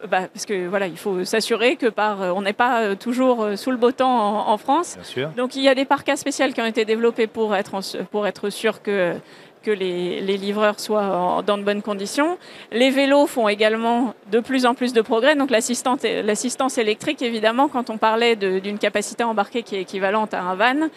bah, 0.09 0.29
parce 0.33 0.47
que 0.47 0.67
voilà, 0.67 0.87
il 0.87 0.97
faut 0.97 1.25
s'assurer 1.25 1.77
que 1.77 1.87
par 1.87 2.21
on 2.37 2.43
n'est 2.43 2.53
pas 2.53 2.97
toujours 2.97 3.49
sous 3.57 3.71
le 3.71 3.77
beau 3.77 3.93
temps 3.93 4.49
en, 4.49 4.57
France. 4.59 4.99
Donc 5.37 5.55
il 5.55 5.63
y 5.63 5.69
a 5.69 5.75
des 5.75 5.85
parkas 5.85 6.17
spéciaux 6.17 6.49
qui 6.53 6.61
ont 6.61 6.67
été 6.67 6.85
développés 6.85 7.27
pour 7.27 7.55
être 7.55 7.81
pour 8.11 8.27
être 8.27 8.51
sûr 8.51 8.83
que 8.83 9.15
que 9.63 9.71
les, 9.71 10.21
livreurs 10.21 10.79
soient 10.81 11.43
dans 11.47 11.59
de 11.59 11.63
bonnes 11.63 11.83
conditions. 11.83 12.39
Les 12.73 12.91
vélos 12.91 13.27
font 13.27 13.49
également 13.49 14.15
de 14.31 14.41
plus 14.41 14.67
en 14.67 14.75
plus 14.75 14.93
de 14.93 15.01
progrès. 15.01 15.35
Donc 15.37 15.51
l'assistance 15.51 16.79
électrique, 16.79 17.23
évidemment, 17.23 17.69
quand 17.69 17.91
on 17.91 17.99
parlait 17.99 18.37
d'une 18.37 18.79
capacité 18.79 19.25
embarquée 19.25 19.63
qui 19.63 19.77
est 19.77 19.83
équivalente 19.83 20.35
à 20.35 20.43
un 20.43 20.55
van, 20.55 20.89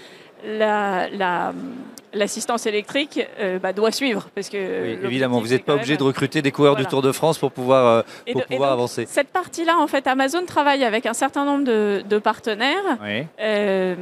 l'assistance 2.13 2.65
électrique 2.65 3.19
euh, 3.39 3.60
bah, 3.60 3.74
doit 3.74 3.91
suivre. 3.91 4.30
Parce 4.36 4.50
que 4.50 5.06
évidemment, 5.06 5.39
vous 5.39 5.50
n'êtes 5.50 5.65
pas 5.65 5.76
obligé 5.76 5.98
de 5.98 6.04
recruter 6.04 6.41
des 6.41 6.52
coureurs 6.52 6.76
du 6.76 6.86
Tour 6.86 7.02
de 7.02 7.12
France 7.12 7.38
pour 7.38 7.52
pouvoir, 7.52 7.86
euh, 7.86 8.02
pour 8.32 8.45
pouvoir 8.45 8.72
avancer. 8.72 9.06
Cette 9.08 9.30
partie-là, 9.30 9.78
en 9.80 9.88
fait, 9.88 10.08
Amazon 10.08 10.45
travaille 10.45 10.84
avec 10.84 11.06
un 11.06 11.13
certain 11.13 11.45
nombre 11.45 11.63
de, 11.65 12.19
partenaires. 12.19 12.98
Euh, 13.39 13.95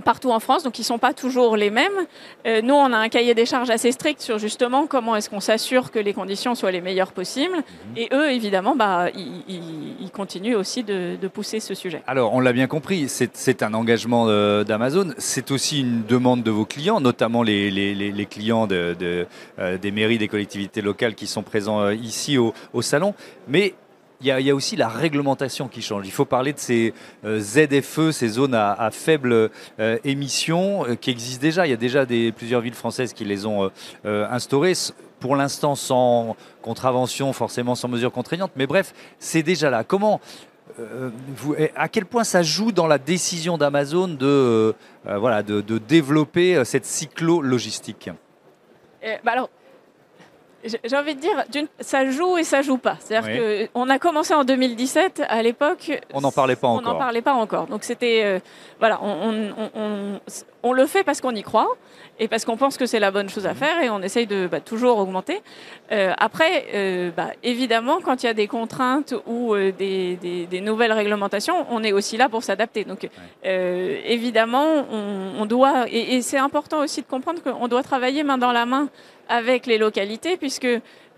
partout 0.00 0.30
en 0.30 0.40
France, 0.40 0.62
donc 0.62 0.78
ils 0.78 0.82
ne 0.82 0.86
sont 0.86 0.98
pas 0.98 1.12
toujours 1.12 1.56
les 1.56 1.70
mêmes. 1.70 1.92
Euh, 2.46 2.60
nous, 2.62 2.74
on 2.74 2.92
a 2.92 2.96
un 2.96 3.08
cahier 3.08 3.34
des 3.34 3.46
charges 3.46 3.70
assez 3.70 3.92
strict 3.92 4.20
sur 4.20 4.38
justement 4.38 4.86
comment 4.86 5.16
est-ce 5.16 5.30
qu'on 5.30 5.40
s'assure 5.40 5.90
que 5.90 5.98
les 5.98 6.14
conditions 6.14 6.54
soient 6.54 6.70
les 6.70 6.80
meilleures 6.80 7.12
possibles. 7.12 7.56
Mhm. 7.56 7.96
Et 7.96 8.08
eux, 8.12 8.30
évidemment, 8.30 8.76
bah, 8.76 9.08
ils, 9.14 10.10
continuent 10.12 10.56
aussi 10.56 10.82
de, 10.82 11.16
pousser 11.32 11.60
ce 11.60 11.74
sujet. 11.74 12.02
Alors, 12.06 12.34
on 12.34 12.40
l'a 12.40 12.52
bien 12.52 12.66
compris, 12.66 13.06
c'est 13.08 13.62
un 13.62 13.74
engagement 13.74 14.26
euh, 14.28 14.64
d'Amazon. 14.64 15.14
C'est 15.18 15.50
aussi 15.52 15.80
une 15.80 16.04
demande 16.04 16.42
de 16.42 16.50
vos 16.50 16.64
clients, 16.64 17.00
notamment 17.00 17.42
les, 17.42 17.70
les, 17.70 18.26
clients 18.26 18.66
de, 18.66 18.96
euh, 19.58 19.78
des 19.78 19.90
mairies, 19.92 20.18
des 20.18 20.28
collectivités 20.28 20.82
locales 20.82 21.14
qui 21.14 21.26
sont 21.26 21.42
présents 21.42 21.90
ici 21.90 22.36
au, 22.38 22.52
au 22.72 22.82
salon. 22.82 23.14
Mais 23.48 23.74
il 24.20 24.26
y, 24.26 24.50
a, 24.50 24.54
aussi 24.54 24.76
la 24.76 24.88
réglementation 24.88 25.68
qui 25.68 25.80
change. 25.80 26.06
Il 26.06 26.12
faut 26.12 26.26
parler 26.26 26.52
de 26.52 26.58
ces 26.58 26.92
euh, 27.24 27.40
ZFE, 27.40 28.10
ces 28.10 28.28
zones 28.28 28.54
à, 28.54 28.90
faible 28.92 29.50
euh, 29.78 29.98
émission, 30.04 30.84
euh, 30.86 30.94
qui 30.94 31.10
existent 31.10 31.40
déjà. 31.40 31.66
Il 31.66 31.70
y 31.70 31.72
a 31.72 31.78
déjà 31.78 32.04
plusieurs 32.36 32.60
villes 32.60 32.74
françaises 32.74 33.12
qui 33.14 33.24
les 33.24 33.46
ont 33.46 33.70
instaurées. 34.04 34.74
Pour 35.20 35.36
l'instant, 35.36 35.74
sans 35.74 36.36
contravention, 36.62 37.32
forcément 37.32 37.74
sans 37.74 37.88
mesure 37.88 38.12
contraignante. 38.12 38.52
Mais 38.56 38.66
bref, 38.66 38.92
c'est 39.18 39.42
déjà 39.42 39.70
là. 39.70 39.84
Comment 39.84 40.20
à 41.76 41.88
quel 41.88 42.06
point 42.06 42.24
ça 42.24 42.42
joue 42.42 42.72
dans 42.72 42.86
la 42.86 42.96
décision 42.96 43.58
d'Amazon 43.58 44.08
de, 44.08 44.74
voilà, 45.04 45.42
de, 45.42 45.78
développer 45.78 46.64
cette 46.64 46.86
cyclo-logistique? 46.86 48.08
Bah 49.02 49.32
alors, 49.32 49.50
j'ai 50.64 50.96
envie 50.96 51.14
de 51.14 51.20
dire, 51.20 51.44
ça 51.80 52.10
joue 52.10 52.36
et 52.36 52.44
ça 52.44 52.62
joue 52.62 52.76
pas. 52.76 52.96
C'est-à-dire 53.00 53.68
qu'on 53.72 53.88
a 53.88 53.98
commencé 53.98 54.34
en 54.34 54.44
2017, 54.44 55.22
à 55.28 55.42
l'époque. 55.42 55.92
On 56.12 56.20
n'en 56.20 56.30
parlait 56.30 56.56
pas 56.56 56.68
encore. 56.68 56.82
On 56.86 56.92
n'en 56.92 56.98
parlait 56.98 57.22
pas 57.22 57.34
encore. 57.34 57.66
Donc 57.66 57.84
c'était. 57.84 58.22
Euh, 58.24 58.38
voilà, 58.78 59.00
on, 59.02 60.18
on, 60.62 60.72
le 60.72 60.86
fait 60.86 61.02
parce 61.02 61.20
qu'on 61.20 61.34
y 61.34 61.42
croit 61.42 61.68
et 62.20 62.28
parce 62.28 62.44
qu'on 62.44 62.56
pense 62.56 62.76
que 62.76 62.86
c'est 62.86 63.00
la 63.00 63.10
bonne 63.10 63.28
chose 63.28 63.46
à 63.46 63.54
faire 63.54 63.82
et 63.82 63.90
on 63.90 64.00
essaye 64.02 64.28
de 64.28 64.46
bah, 64.46 64.60
toujours 64.60 64.98
augmenter. 64.98 65.42
Euh, 65.90 66.12
après, 66.18 66.66
euh, 66.74 67.10
bah, 67.16 67.30
évidemment, 67.42 68.00
quand 68.00 68.22
il 68.22 68.26
y 68.26 68.28
a 68.28 68.34
des 68.34 68.46
contraintes 68.46 69.14
ou 69.26 69.56
des, 69.56 70.46
des, 70.48 70.60
nouvelles 70.60 70.92
réglementations, 70.92 71.66
on 71.70 71.82
est 71.82 71.92
aussi 71.92 72.16
là 72.16 72.28
pour 72.28 72.44
s'adapter. 72.44 72.84
Donc 72.84 73.08
évidemment, 73.42 74.84
on, 74.92 75.46
doit. 75.46 75.86
Et, 75.90 76.16
et 76.16 76.22
c'est 76.22 76.38
important 76.38 76.80
aussi 76.80 77.00
de 77.02 77.06
comprendre 77.06 77.42
qu'on 77.42 77.66
doit 77.66 77.82
travailler 77.82 78.22
main 78.22 78.38
dans 78.38 78.52
la 78.52 78.66
main 78.66 78.88
avec 79.28 79.66
les 79.66 79.78
localités, 79.78 80.36
puisque 80.36 80.68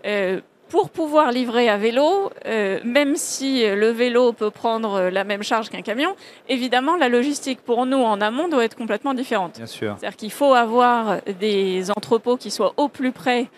euh, 0.05 0.41
pour 0.73 0.89
pouvoir 0.89 1.31
livrer 1.31 1.69
à 1.69 1.77
vélo, 1.77 2.31
euh, 2.47 2.79
même 2.83 3.15
si 3.15 3.63
le 3.63 3.89
vélo 3.91 4.33
peut 4.33 4.49
prendre 4.49 5.01
la 5.11 5.23
même 5.23 5.43
charge 5.43 5.69
qu'un 5.69 5.83
camion, 5.83 6.15
évidemment, 6.49 6.97
la 6.97 7.09
logistique 7.09 7.61
pour 7.61 7.85
nous 7.85 7.99
en 7.99 8.19
amont 8.21 8.47
doit 8.47 8.65
être 8.65 8.75
complètement 8.75 9.13
différente. 9.13 9.57
Bien 9.57 9.67
sûr. 9.67 9.95
C'est-à-dire 9.99 10.17
qu'il 10.17 10.31
faut 10.31 10.55
avoir 10.55 11.17
des 11.39 11.91
entrepôts 11.91 12.37
qui 12.37 12.49
soient 12.49 12.73
au 12.77 12.87
plus 12.87 13.11
près 13.11 13.49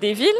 des 0.00 0.14
villes 0.14 0.32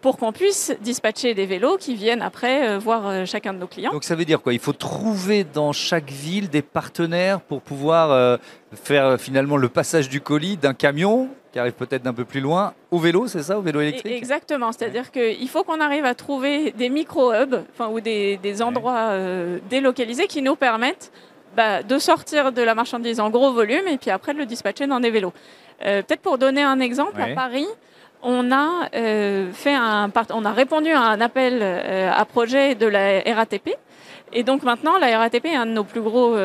pour 0.00 0.16
qu'on 0.16 0.32
puisse 0.32 0.72
dispatcher 0.80 1.34
des 1.34 1.46
vélos 1.46 1.76
qui 1.76 1.94
viennent 1.94 2.22
après 2.22 2.68
euh, 2.68 2.78
voir 2.78 3.26
chacun 3.26 3.52
de 3.52 3.58
nos 3.58 3.66
clients. 3.66 3.92
Donc 3.92 4.04
ça 4.04 4.14
veut 4.14 4.24
dire 4.24 4.40
quoi? 4.40 4.52
Il 4.52 4.58
faut 4.58 4.72
trouver 4.72 5.44
dans 5.44 5.72
chaque 5.72 6.10
ville 6.10 6.48
des 6.48 6.62
partenaires 6.62 7.40
pour 7.40 7.62
pouvoir 7.62 8.38
faire 8.72 9.20
finalement 9.20 9.56
le 9.56 9.68
passage 9.68 10.08
du 10.08 10.20
colis 10.20 10.56
d'un 10.56 10.74
camion 10.74 11.28
qui 11.52 11.58
arrive 11.58 11.72
peut-être 11.72 12.02
d'un 12.02 12.12
peu 12.12 12.24
plus 12.24 12.40
loin, 12.40 12.74
au 12.90 12.98
vélo, 12.98 13.26
c'est 13.26 13.42
ça, 13.42 13.58
au 13.58 13.62
vélo 13.62 13.80
électrique? 13.80 14.12
Exactement, 14.12 14.72
c'est-à-dire 14.72 15.10
qu'il 15.10 15.48
faut 15.48 15.64
qu'on 15.64 15.80
arrive 15.80 16.04
à 16.04 16.14
trouver 16.14 16.72
des 16.72 16.88
micro-hubs 16.88 17.64
ou 17.90 18.00
des, 18.00 18.62
endroits 18.62 19.10
euh, 19.10 19.58
délocalisés 19.70 20.26
qui 20.26 20.42
nous 20.42 20.56
permettent 20.56 21.12
bah, 21.56 21.82
de 21.82 21.98
sortir 21.98 22.52
de 22.52 22.62
la 22.62 22.74
marchandise 22.74 23.20
en 23.20 23.30
gros 23.30 23.52
volume 23.52 23.88
et 23.88 23.98
puis 23.98 24.10
après 24.10 24.34
de 24.34 24.38
le 24.38 24.46
dispatcher 24.46 24.86
dans 24.86 25.00
des 25.00 25.10
vélos. 25.10 25.32
Euh, 25.84 26.02
peut-être 26.02 26.20
pour 26.20 26.38
donner 26.38 26.62
un 26.62 26.80
exemple, 26.80 27.20
à 27.20 27.34
Paris, 27.34 27.66
on 28.22 28.50
a, 28.52 28.88
euh, 28.94 29.52
fait 29.52 29.74
un, 29.74 30.10
on 30.32 30.44
a 30.44 30.52
répondu 30.52 30.90
à 30.90 31.00
un 31.00 31.20
appel 31.20 31.62
à 31.62 32.24
projet 32.24 32.74
de 32.74 32.86
la 32.86 33.20
RATP. 33.20 33.70
Et 34.32 34.42
donc 34.42 34.62
maintenant, 34.62 34.98
la 34.98 35.18
RATP 35.18 35.46
est 35.46 35.56
un 35.56 35.66
de 35.66 35.72
nos 35.72 35.84
plus 35.84 36.02
gros 36.02 36.36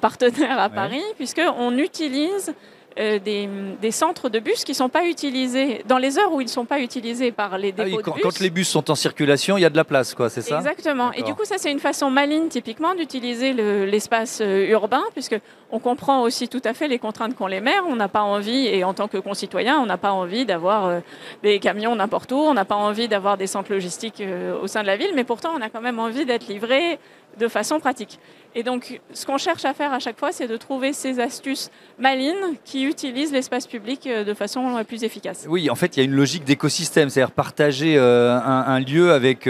partenaires 0.00 0.58
à 0.60 0.68
Paris, 0.68 1.02
puisqu'on 1.16 1.76
utilise 1.78 2.54
euh, 2.96 3.18
des, 3.18 3.90
centres 3.90 4.28
de 4.28 4.38
bus 4.38 4.62
qui 4.64 4.70
ne 4.70 4.76
sont 4.76 4.88
pas 4.88 5.04
utilisés 5.06 5.82
dans 5.86 5.98
les 5.98 6.16
heures 6.18 6.32
où 6.32 6.40
ils 6.40 6.44
ne 6.44 6.50
sont 6.50 6.64
pas 6.64 6.78
utilisés 6.78 7.32
par 7.32 7.58
les 7.58 7.74
ah 7.76 7.84
dépôts 7.84 8.00
quand, 8.02 8.10
de 8.12 8.16
bus. 8.16 8.22
Quand 8.22 8.40
les 8.40 8.50
bus 8.50 8.68
sont 8.68 8.88
en 8.88 8.94
circulation, 8.94 9.58
il 9.58 9.62
y 9.62 9.64
a 9.64 9.70
de 9.70 9.76
la 9.76 9.84
place, 9.84 10.14
quoi, 10.14 10.30
c'est 10.30 10.42
ça 10.42 10.58
Exactement. 10.58 11.12
Et 11.12 11.22
du 11.22 11.34
coup, 11.34 11.44
ça, 11.44 11.56
c'est 11.58 11.72
une 11.72 11.80
façon 11.80 12.08
maligne, 12.10 12.48
typiquement, 12.48 12.94
d'utiliser 12.94 13.52
l'espace 13.52 14.40
euh, 14.40 14.68
urbain, 14.68 15.02
puisque 15.12 15.36
on 15.72 15.80
comprend 15.80 16.22
aussi 16.22 16.48
tout 16.48 16.62
à 16.64 16.72
fait 16.72 16.86
les 16.86 17.00
contraintes 17.00 17.34
qu'ont 17.34 17.48
les 17.48 17.60
maires. 17.60 17.82
On 17.88 17.96
n'a 17.96 18.08
pas 18.08 18.22
envie, 18.22 18.68
et 18.68 18.84
en 18.84 18.94
tant 18.94 19.08
que 19.08 19.18
concitoyen, 19.18 19.80
on 19.80 19.86
n'a 19.86 19.98
pas 19.98 20.12
envie 20.12 20.46
d'avoir 20.46 20.86
euh, 20.86 21.00
des 21.42 21.58
camions 21.58 21.96
n'importe 21.96 22.30
où, 22.30 22.36
on 22.36 22.54
n'a 22.54 22.64
pas 22.64 22.76
envie 22.76 23.08
d'avoir 23.08 23.36
des 23.36 23.48
centres 23.48 23.72
logistiques 23.72 24.22
au 24.62 24.66
sein 24.68 24.82
de 24.82 24.86
la 24.86 24.96
ville, 24.96 25.10
mais 25.16 25.24
pourtant, 25.24 25.50
on 25.56 25.60
a 25.60 25.68
quand 25.68 25.80
même 25.80 25.98
envie 25.98 26.24
d'être 26.24 26.46
livré 26.46 26.98
de 27.38 27.48
façon 27.48 27.80
pratique. 27.80 28.18
Et 28.56 28.62
donc, 28.62 29.00
ce 29.12 29.26
qu'on 29.26 29.38
cherche 29.38 29.64
à 29.64 29.74
faire 29.74 29.92
à 29.92 29.98
chaque 29.98 30.18
fois, 30.18 30.30
c'est 30.30 30.46
de 30.46 30.56
trouver 30.56 30.92
ces 30.92 31.18
astuces 31.18 31.70
malines 31.98 32.56
qui 32.64 32.84
utilisent 32.84 33.32
l'espace 33.32 33.66
public 33.66 34.06
euh, 34.06 34.22
de 34.22 34.32
façon 34.32 34.76
euh, 34.76 34.84
plus 34.84 35.02
efficace. 35.02 35.46
Oui, 35.48 35.68
en 35.70 35.74
fait, 35.74 35.96
il 35.96 36.00
y 36.00 36.02
a 36.02 36.04
une 36.04 36.14
logique 36.14 36.44
d'écosystème, 36.44 37.10
c'est-à-dire 37.10 37.32
partager 37.32 37.96
euh, 37.96 38.38
un, 38.38 38.78
lieu 38.78 39.12
avec, 39.12 39.48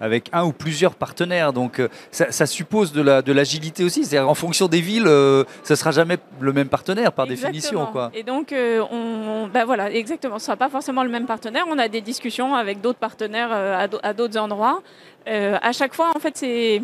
avec 0.00 0.28
un 0.32 0.44
ou 0.44 0.52
plusieurs 0.52 0.94
partenaires. 0.94 1.52
Donc, 1.52 1.80
ça, 2.10 2.46
suppose 2.46 2.92
de 2.92 3.32
l'agilité 3.32 3.82
aussi. 3.82 4.04
C'est-à-dire, 4.04 4.28
en 4.28 4.34
fonction 4.34 4.68
des 4.68 4.80
villes, 4.80 5.06
ce 5.06 5.44
ne 5.70 5.74
sera 5.74 5.90
jamais 5.90 6.18
le 6.40 6.52
même 6.52 6.68
partenaire 6.68 7.12
par 7.12 7.26
définition. 7.26 7.86
Quoi. 7.86 8.10
Et 8.14 8.22
donc, 8.22 8.54
on, 8.90 9.48
ben 9.52 9.64
voilà, 9.64 9.90
exactement, 9.90 10.38
ce 10.38 10.44
ne 10.44 10.46
sera 10.46 10.56
pas 10.56 10.68
forcément 10.68 11.02
le 11.02 11.10
même 11.10 11.26
partenaire. 11.26 11.64
On 11.68 11.78
a 11.78 11.88
des 11.88 12.00
discussions 12.00 12.54
avec 12.54 12.80
d'autres 12.80 12.98
partenaires 12.98 13.52
à 13.52 14.12
d'autres 14.12 14.38
endroits. 14.38 14.82
à 15.26 15.72
chaque 15.72 15.94
fois, 15.94 16.12
en 16.14 16.20
fait, 16.20 16.36
c'est 16.36 16.82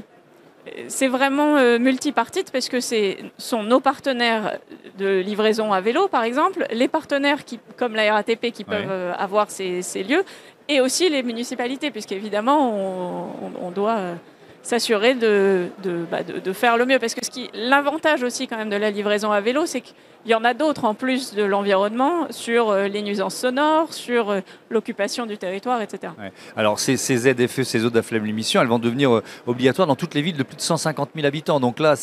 c'est 0.89 1.09
vraiment 1.09 1.57
euh, 1.57 1.79
multipartite 1.79 2.51
parce 2.53 2.69
que 2.69 2.81
ce 2.81 3.17
sont 3.37 3.63
nos 3.63 3.81
partenaires 3.81 4.59
de 4.99 5.19
livraison 5.19 5.73
à 5.73 5.81
vélo, 5.81 6.09
par 6.09 6.23
exemple, 6.23 6.67
les 6.73 6.89
partenaires 6.89 7.45
qui, 7.45 7.59
comme 7.77 7.95
la 7.95 8.13
RATP 8.13 8.53
qui 8.53 8.65
peuvent 8.65 8.91
euh, 8.91 9.13
avoir 9.15 9.51
ces, 9.51 9.83
lieux, 10.09 10.25
et 10.69 10.81
aussi 10.81 11.09
les 11.09 11.23
municipalités, 11.23 11.91
puisqu'évidemment, 11.91 12.73
on, 12.73 13.67
on, 13.67 13.71
doit 13.73 13.97
euh, 13.97 14.15
s'assurer 14.63 15.15
de, 15.15 15.69
bah, 16.11 16.23
de, 16.23 16.39
de, 16.39 16.53
faire 16.53 16.77
le 16.77 16.87
mieux. 16.87 17.01
Parce 17.01 17.15
que 17.15 17.21
l'avantage 17.55 18.23
aussi 18.23 18.47
quand 18.47 18.57
même 18.57 18.71
de 18.71 18.77
la 18.77 18.91
livraison 18.91 19.33
à 19.33 19.41
vélo, 19.41 19.67
c'est 19.67 19.83
qu'il 20.23 20.33
y 20.33 20.35
en 20.35 20.45
a 20.45 20.55
d'autres 20.55 20.85
en 20.85 20.95
plus 20.95 21.35
de 21.35 21.43
l'environnement 21.43 22.27
sur 22.31 22.71
euh, 22.71 22.89
les 22.89 23.03
nuisances 23.03 23.35
sonores, 23.35 23.93
sur 23.93 24.31
euh, 24.31 24.41
l'occupation 24.71 25.27
du 25.27 25.37
territoire, 25.37 25.83
etc. 25.83 26.13
Alors 26.57 26.79
ces, 26.79 26.97
ces 26.97 27.17
ZFE, 27.17 27.63
ces 27.63 27.81
zones 27.81 27.97
à 27.97 28.03
faible 28.03 28.29
émission, 28.29 28.61
elles 28.61 28.69
vont 28.69 28.79
devenir 28.79 29.15
euh, 29.15 29.23
obligatoires 29.47 29.87
dans 29.89 29.97
toutes 29.97 30.15
les 30.15 30.23
villes 30.23 30.37
de 30.37 30.43
plus 30.43 30.57
de 30.57 30.61
150 30.61 31.11
000 31.15 31.27
habitants. 31.27 31.61
Donc 31.61 31.81
là, 31.81 31.95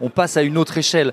on 0.00 0.08
passe 0.08 0.36
à 0.36 0.42
une 0.42 0.58
autre 0.58 0.78
échelle. 0.78 1.12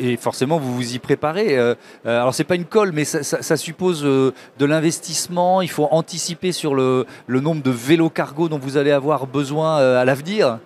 Et 0.00 0.16
forcément, 0.16 0.58
vous 0.58 0.74
vous 0.74 0.94
y 0.94 0.98
préparez. 0.98 1.58
alors 2.04 2.34
c'est 2.34 2.44
pas 2.44 2.54
une 2.54 2.64
colle, 2.64 2.92
mais 2.92 3.04
ça, 3.04 3.22
ça, 3.22 3.56
suppose 3.56 4.02
de 4.02 4.32
l'investissement. 4.64 5.62
Il 5.62 5.70
faut 5.70 5.88
anticiper 5.90 6.52
sur 6.52 6.74
le, 6.74 7.06
le 7.26 7.40
nombre 7.40 7.62
de 7.62 7.70
vélos 7.70 8.10
cargo 8.10 8.48
dont 8.48 8.58
vous 8.58 8.76
allez 8.76 8.90
avoir 8.90 9.26
besoin 9.26 9.76
à 9.76 10.04
l'avenir 10.04 10.58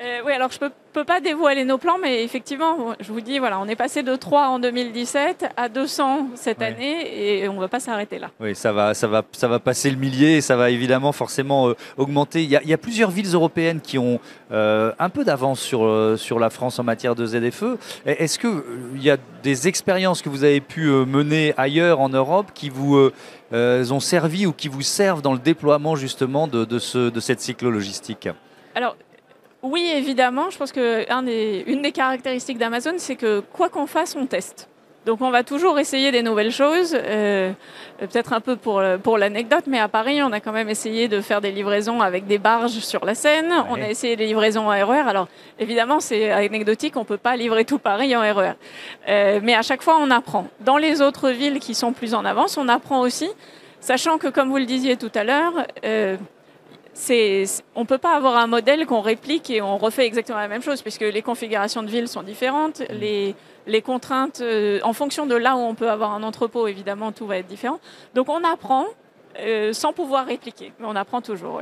euh, 0.00 0.20
oui, 0.26 0.32
alors 0.32 0.50
je 0.50 0.62
ne 0.62 0.70
peux, 0.92 1.04
pas 1.04 1.20
dévoiler 1.20 1.64
nos 1.64 1.78
plans, 1.78 1.96
mais 2.00 2.22
effectivement, 2.22 2.94
je 3.00 3.12
vous 3.12 3.20
dis, 3.20 3.38
voilà, 3.38 3.58
on 3.58 3.66
est 3.66 3.76
passé 3.76 4.02
de 4.02 4.14
3 4.14 4.48
en 4.48 4.58
2017 4.58 5.46
à 5.56 5.68
200 5.68 6.28
cette 6.34 6.60
année 6.60 7.40
et 7.40 7.48
on 7.48 7.54
ne 7.54 7.60
va 7.60 7.68
pas 7.68 7.80
s'arrêter 7.80 8.18
là. 8.18 8.30
Oui, 8.40 8.54
ça 8.54 8.72
va, 8.72 8.92
ça, 8.94 9.06
va, 9.06 9.22
ça 9.32 9.48
va 9.48 9.58
passer 9.58 9.90
le 9.90 9.96
millier 9.96 10.36
et 10.36 10.40
ça 10.40 10.56
va 10.56 10.70
évidemment 10.70 11.12
forcément 11.12 11.68
euh, 11.68 11.74
augmenter. 11.96 12.42
Il 12.42 12.50
y, 12.50 12.72
a, 12.72 12.78
plusieurs 12.78 13.10
villes 13.10 13.34
européennes 13.34 13.80
qui 13.80 13.98
ont 13.98 14.20
euh, 14.52 14.92
un 14.98 15.08
peu 15.08 15.24
d'avance 15.24 15.60
sur, 15.60 16.14
sur 16.18 16.38
la 16.38 16.50
France 16.50 16.78
en 16.78 16.84
matière 16.84 17.14
de 17.14 17.26
ZFE. 17.26 17.76
Est-ce 18.04 18.38
qu'il 18.38 19.02
y 19.02 19.10
a 19.10 19.16
des 19.42 19.68
expériences 19.68 20.22
que 20.22 20.28
vous 20.28 20.44
avez 20.44 20.60
pu 20.60 20.88
mener 20.88 21.54
ailleurs 21.56 22.00
en 22.00 22.08
Europe 22.08 22.52
qui 22.54 22.68
vous 22.68 23.10
ont 23.52 24.00
servi 24.00 24.46
ou 24.46 24.52
qui 24.52 24.68
vous 24.68 24.82
servent 24.82 25.22
dans 25.22 25.32
le 25.32 25.38
déploiement 25.38 25.96
justement 25.96 26.48
de, 26.48 26.64
de, 26.64 26.78
ce, 26.78 27.10
de 27.10 27.20
cette 27.20 27.40
cyclo-logistique 27.40 28.28
alors, 28.76 28.94
oui, 29.66 29.90
évidemment. 29.94 30.50
Je 30.50 30.58
pense 30.58 30.72
qu'une 30.72 31.24
des, 31.24 31.64
une 31.66 31.82
des 31.82 31.92
caractéristiques 31.92 32.58
d'Amazon, 32.58 32.94
c'est 32.98 33.16
que 33.16 33.40
quoi 33.52 33.68
qu'on 33.68 33.86
fasse, 33.86 34.16
on 34.16 34.26
teste. 34.26 34.68
Donc 35.06 35.20
on 35.20 35.30
va 35.30 35.44
toujours 35.44 35.78
essayer 35.78 36.10
des 36.10 36.22
nouvelles 36.22 36.50
choses. 36.50 36.92
Euh, 36.92 37.52
peut-être 37.96 38.32
un 38.32 38.40
peu 38.40 38.56
pour, 38.56 38.82
pour 39.04 39.18
l'anecdote, 39.18 39.64
mais 39.68 39.78
à 39.78 39.86
Paris, 39.86 40.20
on 40.20 40.32
a 40.32 40.40
quand 40.40 40.50
même 40.50 40.68
essayé 40.68 41.06
de 41.06 41.20
faire 41.20 41.40
des 41.40 41.52
livraisons 41.52 42.00
avec 42.00 42.26
des 42.26 42.38
barges 42.38 42.80
sur 42.80 43.04
la 43.04 43.14
Seine. 43.14 43.52
On 43.70 43.76
a 43.76 43.88
essayé 43.88 44.16
des 44.16 44.26
livraisons 44.26 44.68
en 44.68 44.70
RER. 44.70 45.04
E 45.04 45.08
Alors 45.08 45.28
évidemment, 45.60 46.00
c'est 46.00 46.32
anecdotique, 46.32 46.96
on 46.96 47.00
ne 47.00 47.04
peut 47.04 47.18
pas 47.18 47.36
livrer 47.36 47.64
tout 47.64 47.78
Paris 47.78 48.16
en 48.16 48.20
RER. 48.20 48.50
E 48.50 48.54
euh, 49.08 49.40
mais 49.44 49.54
à 49.54 49.62
chaque 49.62 49.82
fois, 49.82 49.96
on 50.00 50.10
apprend. 50.10 50.48
Dans 50.64 50.76
les 50.76 51.00
autres 51.00 51.30
villes 51.30 51.60
qui 51.60 51.76
sont 51.76 51.92
plus 51.92 52.12
en 52.12 52.24
avance, 52.24 52.58
on 52.58 52.68
apprend 52.68 53.00
aussi, 53.00 53.30
sachant 53.78 54.18
que, 54.18 54.26
comme 54.26 54.48
vous 54.48 54.58
le 54.58 54.66
disiez 54.66 54.96
tout 54.96 55.12
à 55.14 55.22
l'heure, 55.22 55.52
euh, 55.84 56.16
on 57.74 57.80
ne 57.80 57.86
peut 57.86 57.98
pas 57.98 58.16
avoir 58.16 58.36
un 58.36 58.46
modèle 58.46 58.86
qu'on 58.86 59.00
réplique 59.00 59.50
et 59.50 59.60
on 59.60 59.76
refait 59.76 60.06
exactement 60.06 60.38
la 60.38 60.48
même 60.48 60.62
chose, 60.62 60.82
puisque 60.82 61.02
les 61.02 61.22
configurations 61.22 61.82
de 61.82 61.88
villes 61.88 62.08
sont 62.08 62.22
différentes, 62.22 62.80
mm. 62.80 62.94
les, 63.00 63.34
les 63.66 63.82
contraintes, 63.82 64.40
euh, 64.40 64.80
en 64.82 64.92
fonction 64.92 65.26
de 65.26 65.34
là 65.34 65.56
où 65.56 65.60
on 65.60 65.74
peut 65.74 65.90
avoir 65.90 66.12
un 66.12 66.22
entrepôt, 66.22 66.66
évidemment, 66.66 67.12
tout 67.12 67.26
va 67.26 67.38
être 67.38 67.46
différent. 67.46 67.80
Donc 68.14 68.28
on 68.28 68.42
apprend, 68.44 68.86
euh, 69.40 69.72
sans 69.72 69.92
pouvoir 69.92 70.26
répliquer. 70.26 70.72
Mais 70.78 70.86
on 70.88 70.96
apprend 70.96 71.20
toujours. 71.20 71.60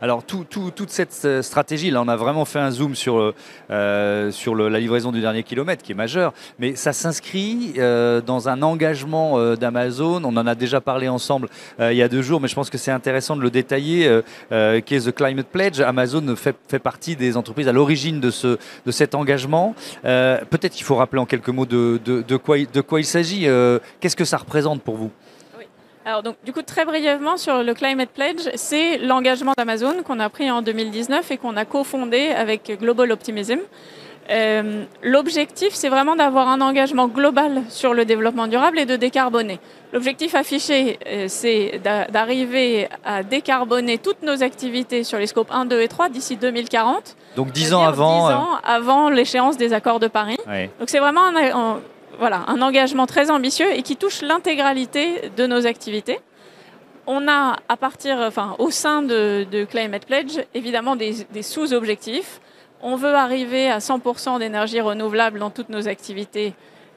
Alors, 0.00 0.22
toute 0.24 0.90
cette 0.90 1.16
euh, 1.24 1.42
stratégie, 1.42 1.90
là, 1.90 2.02
on 2.02 2.08
a 2.08 2.16
vraiment 2.16 2.44
fait 2.44 2.58
un 2.58 2.70
zoom 2.70 2.94
sur, 2.94 3.34
euh, 3.70 4.30
sur 4.30 4.54
la 4.54 4.78
livraison 4.78 5.12
du 5.12 5.20
dernier 5.20 5.42
kilomètre, 5.42 5.82
qui 5.82 5.92
est 5.92 5.94
majeur, 5.96 6.32
mais 6.58 6.74
ça 6.76 6.92
s'inscrit 6.92 7.74
dans 8.26 8.48
un 8.48 8.62
engagement 8.62 9.54
d'Amazon. 9.54 10.22
On 10.24 10.36
en 10.36 10.46
a 10.46 10.54
déjà 10.54 10.80
parlé 10.80 11.08
ensemble 11.08 11.48
il 11.78 11.92
y 11.92 12.02
a 12.02 12.08
deux 12.08 12.22
jours, 12.22 12.40
mais 12.40 12.48
je 12.48 12.54
pense 12.54 12.70
que 12.70 12.78
c'est 12.78 12.90
intéressant 12.90 13.36
de 13.36 13.42
le 13.42 13.50
détailler, 13.50 14.20
qui 14.48 14.94
est 14.94 15.06
The 15.06 15.12
Climate 15.14 15.46
Pledge. 15.46 15.80
Amazon 15.80 16.34
fait, 16.36 16.56
fait 16.68 16.78
partie 16.78 17.16
des 17.16 17.36
entreprises 17.36 17.68
à 17.68 17.72
l'origine 17.72 18.20
de, 18.20 18.30
ce, 18.30 18.58
de 18.86 18.90
cet 18.90 19.14
engagement. 19.14 19.74
Peut-être 20.02 20.72
qu'il 20.72 20.84
faut 20.84 20.96
rappeler 20.96 21.20
en 21.20 21.26
quelques 21.26 21.48
mots 21.48 21.66
de, 21.66 22.00
de 22.04 22.36
quoi, 22.36 22.56
de 22.58 22.80
quoi 22.80 23.00
il 23.00 23.06
s'agit. 23.06 23.46
Qu'est-ce 24.00 24.16
que 24.16 24.24
ça 24.24 24.36
représente 24.36 24.82
pour 24.82 24.96
vous? 24.96 25.10
Alors 26.06 26.22
donc 26.22 26.36
du 26.44 26.52
coup 26.52 26.62
très 26.62 26.84
brièvement 26.84 27.36
sur 27.36 27.62
le 27.62 27.74
Climate 27.74 28.10
Pledge, 28.10 28.48
c'est 28.54 28.98
l'engagement 28.98 29.52
d'Amazon 29.56 30.02
qu'on 30.02 30.18
a 30.18 30.28
pris 30.28 30.50
en 30.50 30.62
2019 30.62 31.30
et 31.30 31.36
qu'on 31.36 31.56
a 31.56 31.64
cofondé 31.64 32.28
avec 32.28 32.78
Global 32.80 33.12
Optimism. 33.12 33.58
Euh, 34.30 34.84
l'objectif, 35.02 35.70
c'est 35.72 35.88
vraiment 35.88 36.14
d'avoir 36.14 36.48
un 36.48 36.60
engagement 36.60 37.08
global 37.08 37.62
sur 37.68 37.94
le 37.94 38.04
développement 38.04 38.46
durable 38.46 38.78
et 38.78 38.86
de 38.86 38.94
décarboner. 38.94 39.58
L'objectif 39.92 40.36
affiché, 40.36 40.98
euh, 41.06 41.24
c'est 41.26 41.80
d'arriver 41.82 42.88
à 43.04 43.24
décarboner 43.24 43.98
toutes 43.98 44.22
nos 44.22 44.42
activités 44.44 45.02
sur 45.02 45.18
les 45.18 45.26
scopes 45.26 45.50
1, 45.50 45.64
2 45.64 45.80
et 45.80 45.88
3 45.88 46.10
d'ici 46.10 46.36
2040. 46.36 47.16
Donc 47.34 47.50
10 47.50 47.74
ans 47.74 47.82
avant. 47.82 48.28
10 48.28 48.34
ans 48.34 48.48
avant 48.62 49.10
l'échéance 49.10 49.56
des 49.56 49.72
accords 49.72 49.98
de 49.98 50.06
Paris. 50.06 50.38
Donc 50.78 50.88
c'est 50.88 51.00
vraiment 51.00 51.26
un, 51.26 51.80
voilà, 52.20 52.44
un 52.48 52.60
engagement 52.60 53.06
très 53.06 53.30
ambitieux 53.30 53.72
et 53.74 53.80
qui 53.80 53.96
touche 53.96 54.20
l'intégralité 54.20 55.30
de 55.38 55.46
nos 55.46 55.66
activités. 55.66 56.20
On 57.06 57.26
a, 57.28 57.56
à 57.70 57.76
partir, 57.78 58.18
enfin, 58.18 58.56
au 58.58 58.70
sein 58.70 59.00
de, 59.00 59.64
Climate 59.64 60.04
Pledge, 60.04 60.38
évidemment 60.52 60.96
des, 60.96 61.42
sous-objectifs. 61.42 62.42
On 62.82 62.96
veut 62.96 63.14
arriver 63.14 63.70
à 63.70 63.78
100% 63.78 64.38
d'énergie 64.38 64.82
renouvelable 64.82 65.38
dans 65.38 65.48
toutes 65.48 65.70
nos 65.70 65.88
activités 65.88 66.52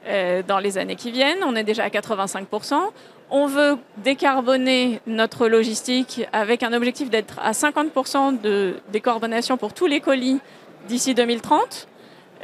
euh, 0.06 0.42
dans 0.46 0.58
les 0.58 0.76
années 0.76 0.94
qui 0.94 1.10
viennent. 1.10 1.42
On 1.42 1.56
est 1.56 1.64
déjà 1.64 1.84
à 1.84 1.88
85%. 1.88 2.74
On 3.30 3.46
veut 3.46 3.78
décarboner 3.96 5.00
notre 5.06 5.48
logistique 5.48 6.26
avec 6.34 6.62
un 6.62 6.74
objectif 6.74 7.08
d'être 7.08 7.38
à 7.42 7.52
50% 7.52 8.42
de 8.42 8.76
décarbonation 8.92 9.56
pour 9.56 9.72
tous 9.72 9.86
les 9.86 10.00
colis 10.00 10.40
d'ici 10.86 11.14
2030. 11.14 11.88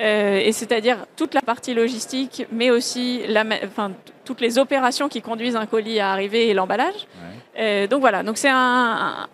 Euh, 0.00 0.40
et 0.42 0.52
c'est-à-dire 0.52 0.98
toute 1.16 1.34
la 1.34 1.42
partie 1.42 1.74
logistique, 1.74 2.46
mais 2.50 2.70
aussi 2.70 3.22
la, 3.28 3.44
enfin, 3.64 3.92
toutes 4.24 4.40
les 4.40 4.58
opérations 4.58 5.08
qui 5.08 5.20
conduisent 5.20 5.56
un 5.56 5.66
colis 5.66 6.00
à 6.00 6.10
arriver 6.10 6.48
et 6.48 6.54
l'emballage. 6.54 7.06
Euh, 7.58 7.86
donc 7.86 8.00
voilà, 8.00 8.22
donc 8.22 8.38
c'est 8.38 8.48
un, 8.48 9.28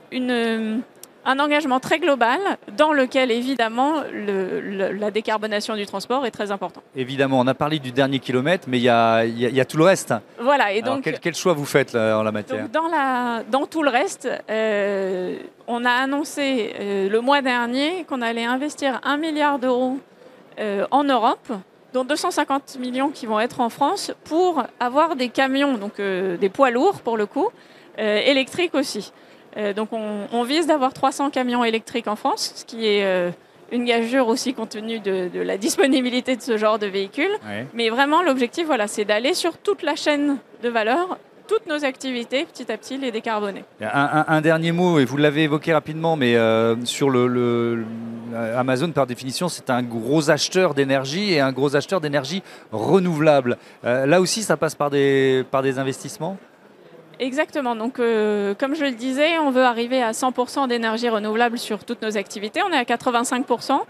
engagement 1.24 1.80
très 1.80 1.98
global 1.98 2.40
dans 2.76 2.92
lequel 2.92 3.30
évidemment 3.30 4.02
le, 4.12 4.90
la 4.92 5.10
décarbonation 5.10 5.76
du 5.76 5.86
transport 5.86 6.26
est 6.26 6.30
très 6.30 6.50
important. 6.50 6.82
Évidemment, 6.96 7.38
on 7.38 7.46
a 7.46 7.54
parlé 7.54 7.78
du 7.78 7.92
dernier 7.92 8.18
kilomètre, 8.18 8.66
mais 8.68 8.78
il 8.78 8.84
y 8.84 8.88
a, 8.88 9.24
y 9.24 9.60
a, 9.60 9.64
tout 9.64 9.76
le 9.76 9.84
reste. 9.84 10.14
Voilà, 10.40 10.72
et 10.72 10.82
donc 10.82 11.08
quel, 11.20 11.34
choix 11.34 11.52
vous 11.52 11.64
faites 11.64 11.94
en 11.94 12.22
la 12.22 12.32
matière? 12.32 12.68
dans, 12.70 12.88
la, 12.88 13.42
dans 13.48 13.66
tout 13.66 13.82
le 13.82 13.90
reste, 13.90 14.28
euh, 14.50 15.36
on 15.68 15.84
a 15.84 15.90
annoncé 15.90 16.72
le 16.80 17.18
mois 17.20 17.42
dernier 17.42 18.04
qu'on 18.08 18.22
allait 18.22 18.44
investir 18.44 19.00
un 19.04 19.16
milliard 19.16 19.58
d'euros 19.60 19.98
en 20.58 21.04
Europe, 21.04 21.52
dont 21.92 22.04
250 22.04 22.78
millions 22.78 23.10
qui 23.10 23.26
vont 23.26 23.40
être 23.40 23.60
en 23.60 23.68
France, 23.68 24.12
pour 24.24 24.62
avoir 24.80 25.16
des 25.16 25.28
camions, 25.28 25.78
donc 25.78 25.98
euh, 25.98 26.36
des 26.36 26.48
poids 26.48 26.70
lourds 26.70 27.00
pour 27.00 27.16
le 27.16 27.26
coup, 27.26 27.48
euh, 27.98 28.18
électriques 28.18 28.74
aussi. 28.74 29.12
donc 29.74 29.88
on, 29.92 30.42
vise 30.42 30.66
d'avoir 30.66 30.92
300 30.92 31.30
camions 31.30 31.64
électriques 31.64 32.08
en 32.08 32.16
France, 32.16 32.52
ce 32.56 32.64
qui 32.66 32.86
est 32.86 33.32
une 33.72 33.84
gageure 33.86 34.28
aussi 34.28 34.52
compte 34.52 34.70
tenu 34.70 34.98
de, 35.00 35.40
la 35.40 35.56
disponibilité 35.66 36.36
de 36.36 36.42
ce 36.42 36.58
genre 36.58 36.78
de 36.78 36.86
véhicules. 36.86 37.34
Mais 37.72 37.88
vraiment, 37.88 38.22
l'objectif, 38.22 38.66
voilà, 38.66 38.86
c'est 38.86 39.06
d'aller 39.06 39.32
sur 39.32 39.56
toute 39.56 39.82
la 39.82 39.96
chaîne 39.96 40.36
de 40.62 40.68
valeur 40.68 41.18
toutes 41.46 41.66
nos 41.66 41.84
activités 41.84 42.44
petit 42.44 42.70
à 42.70 42.76
petit 42.76 42.98
les 42.98 43.10
décarboner. 43.10 43.64
Un, 43.80 44.40
dernier 44.40 44.72
mot, 44.72 44.98
et 44.98 45.04
vous 45.04 45.16
l'avez 45.16 45.44
évoqué 45.44 45.72
rapidement, 45.72 46.16
mais 46.16 46.36
euh, 46.36 46.76
sur 46.84 47.10
le, 47.10 47.84
Amazon, 48.56 48.90
par 48.90 49.06
définition, 49.06 49.48
c'est 49.48 49.70
un 49.70 49.82
gros 49.82 50.30
acheteur 50.30 50.74
d'énergie 50.74 51.32
et 51.32 51.40
un 51.40 51.52
gros 51.52 51.76
acheteur 51.76 52.00
d'énergie 52.00 52.42
renouvelable. 52.72 53.56
Euh, 53.84 54.06
là 54.06 54.20
aussi, 54.20 54.42
ça 54.42 54.56
passe 54.56 54.74
par 54.74 54.90
des, 54.90 55.44
par 55.50 55.62
des 55.62 55.78
investissements? 55.78 56.36
Exactement. 57.18 57.74
Donc, 57.74 57.98
euh, 57.98 58.54
comme 58.54 58.74
je 58.74 58.84
le 58.84 58.90
disais, 58.90 59.38
on 59.38 59.50
veut 59.50 59.64
arriver 59.64 60.02
à 60.02 60.12
100% 60.12 60.68
d'énergie 60.68 61.08
renouvelable 61.08 61.58
sur 61.58 61.84
toutes 61.84 62.02
nos 62.02 62.18
activités. 62.18 62.60
On 62.62 62.72
est 62.72 62.76
à 62.76 62.84
85%. 62.84 63.80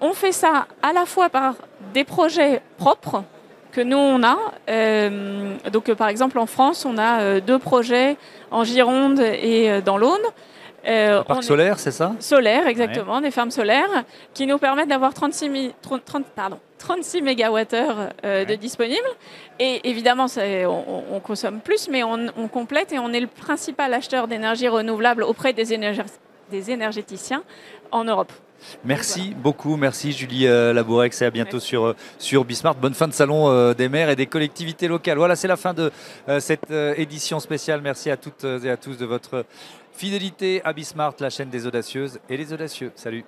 on 0.00 0.12
fait 0.12 0.32
ça 0.32 0.66
à 0.82 0.92
la 0.92 1.06
fois 1.06 1.28
par 1.28 1.56
des 1.92 2.04
projets 2.04 2.62
propres, 2.78 3.24
que 3.76 3.82
nous, 3.82 3.98
on 3.98 4.22
a. 4.22 4.38
Euh, 4.70 5.54
donc, 5.70 5.92
par 5.92 6.08
exemple, 6.08 6.38
en 6.38 6.46
France, 6.46 6.86
on 6.86 6.96
a 6.96 7.20
euh, 7.20 7.40
deux 7.40 7.58
projets 7.58 8.16
en 8.50 8.64
Gironde 8.64 9.20
et 9.20 9.70
euh, 9.70 9.80
dans 9.82 9.98
l'Aune. 9.98 10.26
Euh, 10.86 11.22
parc 11.24 11.44
solaire, 11.44 11.78
c'est 11.78 11.90
ça? 11.90 12.14
Solaire, 12.18 12.66
exactement, 12.68 13.20
des 13.20 13.30
fermes 13.30 13.50
solaires 13.50 14.04
qui 14.32 14.46
nous 14.46 14.56
permettent 14.56 14.88
d'avoir 14.88 15.12
36, 15.12 15.72
30, 15.82 16.24
pardon, 16.34 16.58
36 16.78 17.22
MWh 17.22 18.46
de 18.46 18.54
disponibles. 18.54 19.08
Et 19.58 19.90
évidemment, 19.90 20.26
on, 21.12 21.20
consomme 21.20 21.58
plus, 21.58 21.88
mais 21.90 22.04
on, 22.04 22.28
on, 22.38 22.46
complète 22.46 22.92
et 22.92 23.00
on 23.00 23.12
est 23.12 23.20
le 23.20 23.26
principal 23.26 23.92
acheteur 23.94 24.28
d'énergie 24.28 24.68
renouvelable 24.68 25.24
auprès 25.24 25.52
des, 25.52 25.76
des 26.50 26.70
énergéticiens 26.70 27.42
en 27.90 28.04
Europe. 28.04 28.32
Merci 28.84 29.34
beaucoup, 29.34 29.76
merci 29.76 30.12
Julie 30.12 30.46
euh, 30.46 30.72
Labourex 30.72 31.20
et 31.22 31.26
à 31.26 31.30
bientôt 31.30 31.60
sur, 31.60 31.86
euh, 31.86 31.96
sur 32.18 32.44
Bismart. 32.44 32.74
Bonne 32.74 32.94
fin 32.94 33.08
de 33.08 33.12
salon 33.12 33.48
euh, 33.48 33.74
des 33.74 33.88
maires 33.88 34.10
et 34.10 34.16
des 34.16 34.26
collectivités 34.26 34.88
locales. 34.88 35.18
Voilà, 35.18 35.36
c'est 35.36 35.48
la 35.48 35.56
fin 35.56 35.74
de 35.74 35.90
cette 36.38 36.70
édition 36.70 37.40
spéciale. 37.40 37.80
Merci 37.82 38.10
à 38.10 38.16
toutes 38.16 38.44
et 38.44 38.70
à 38.70 38.76
tous 38.76 38.96
de 38.96 39.06
votre 39.06 39.44
fidélité 39.92 40.60
à 40.64 40.72
Bismart, 40.72 41.14
la 41.20 41.30
chaîne 41.30 41.50
des 41.50 41.66
audacieuses 41.66 42.18
et 42.28 42.36
les 42.36 42.52
audacieux. 42.52 42.92
Salut. 42.94 43.24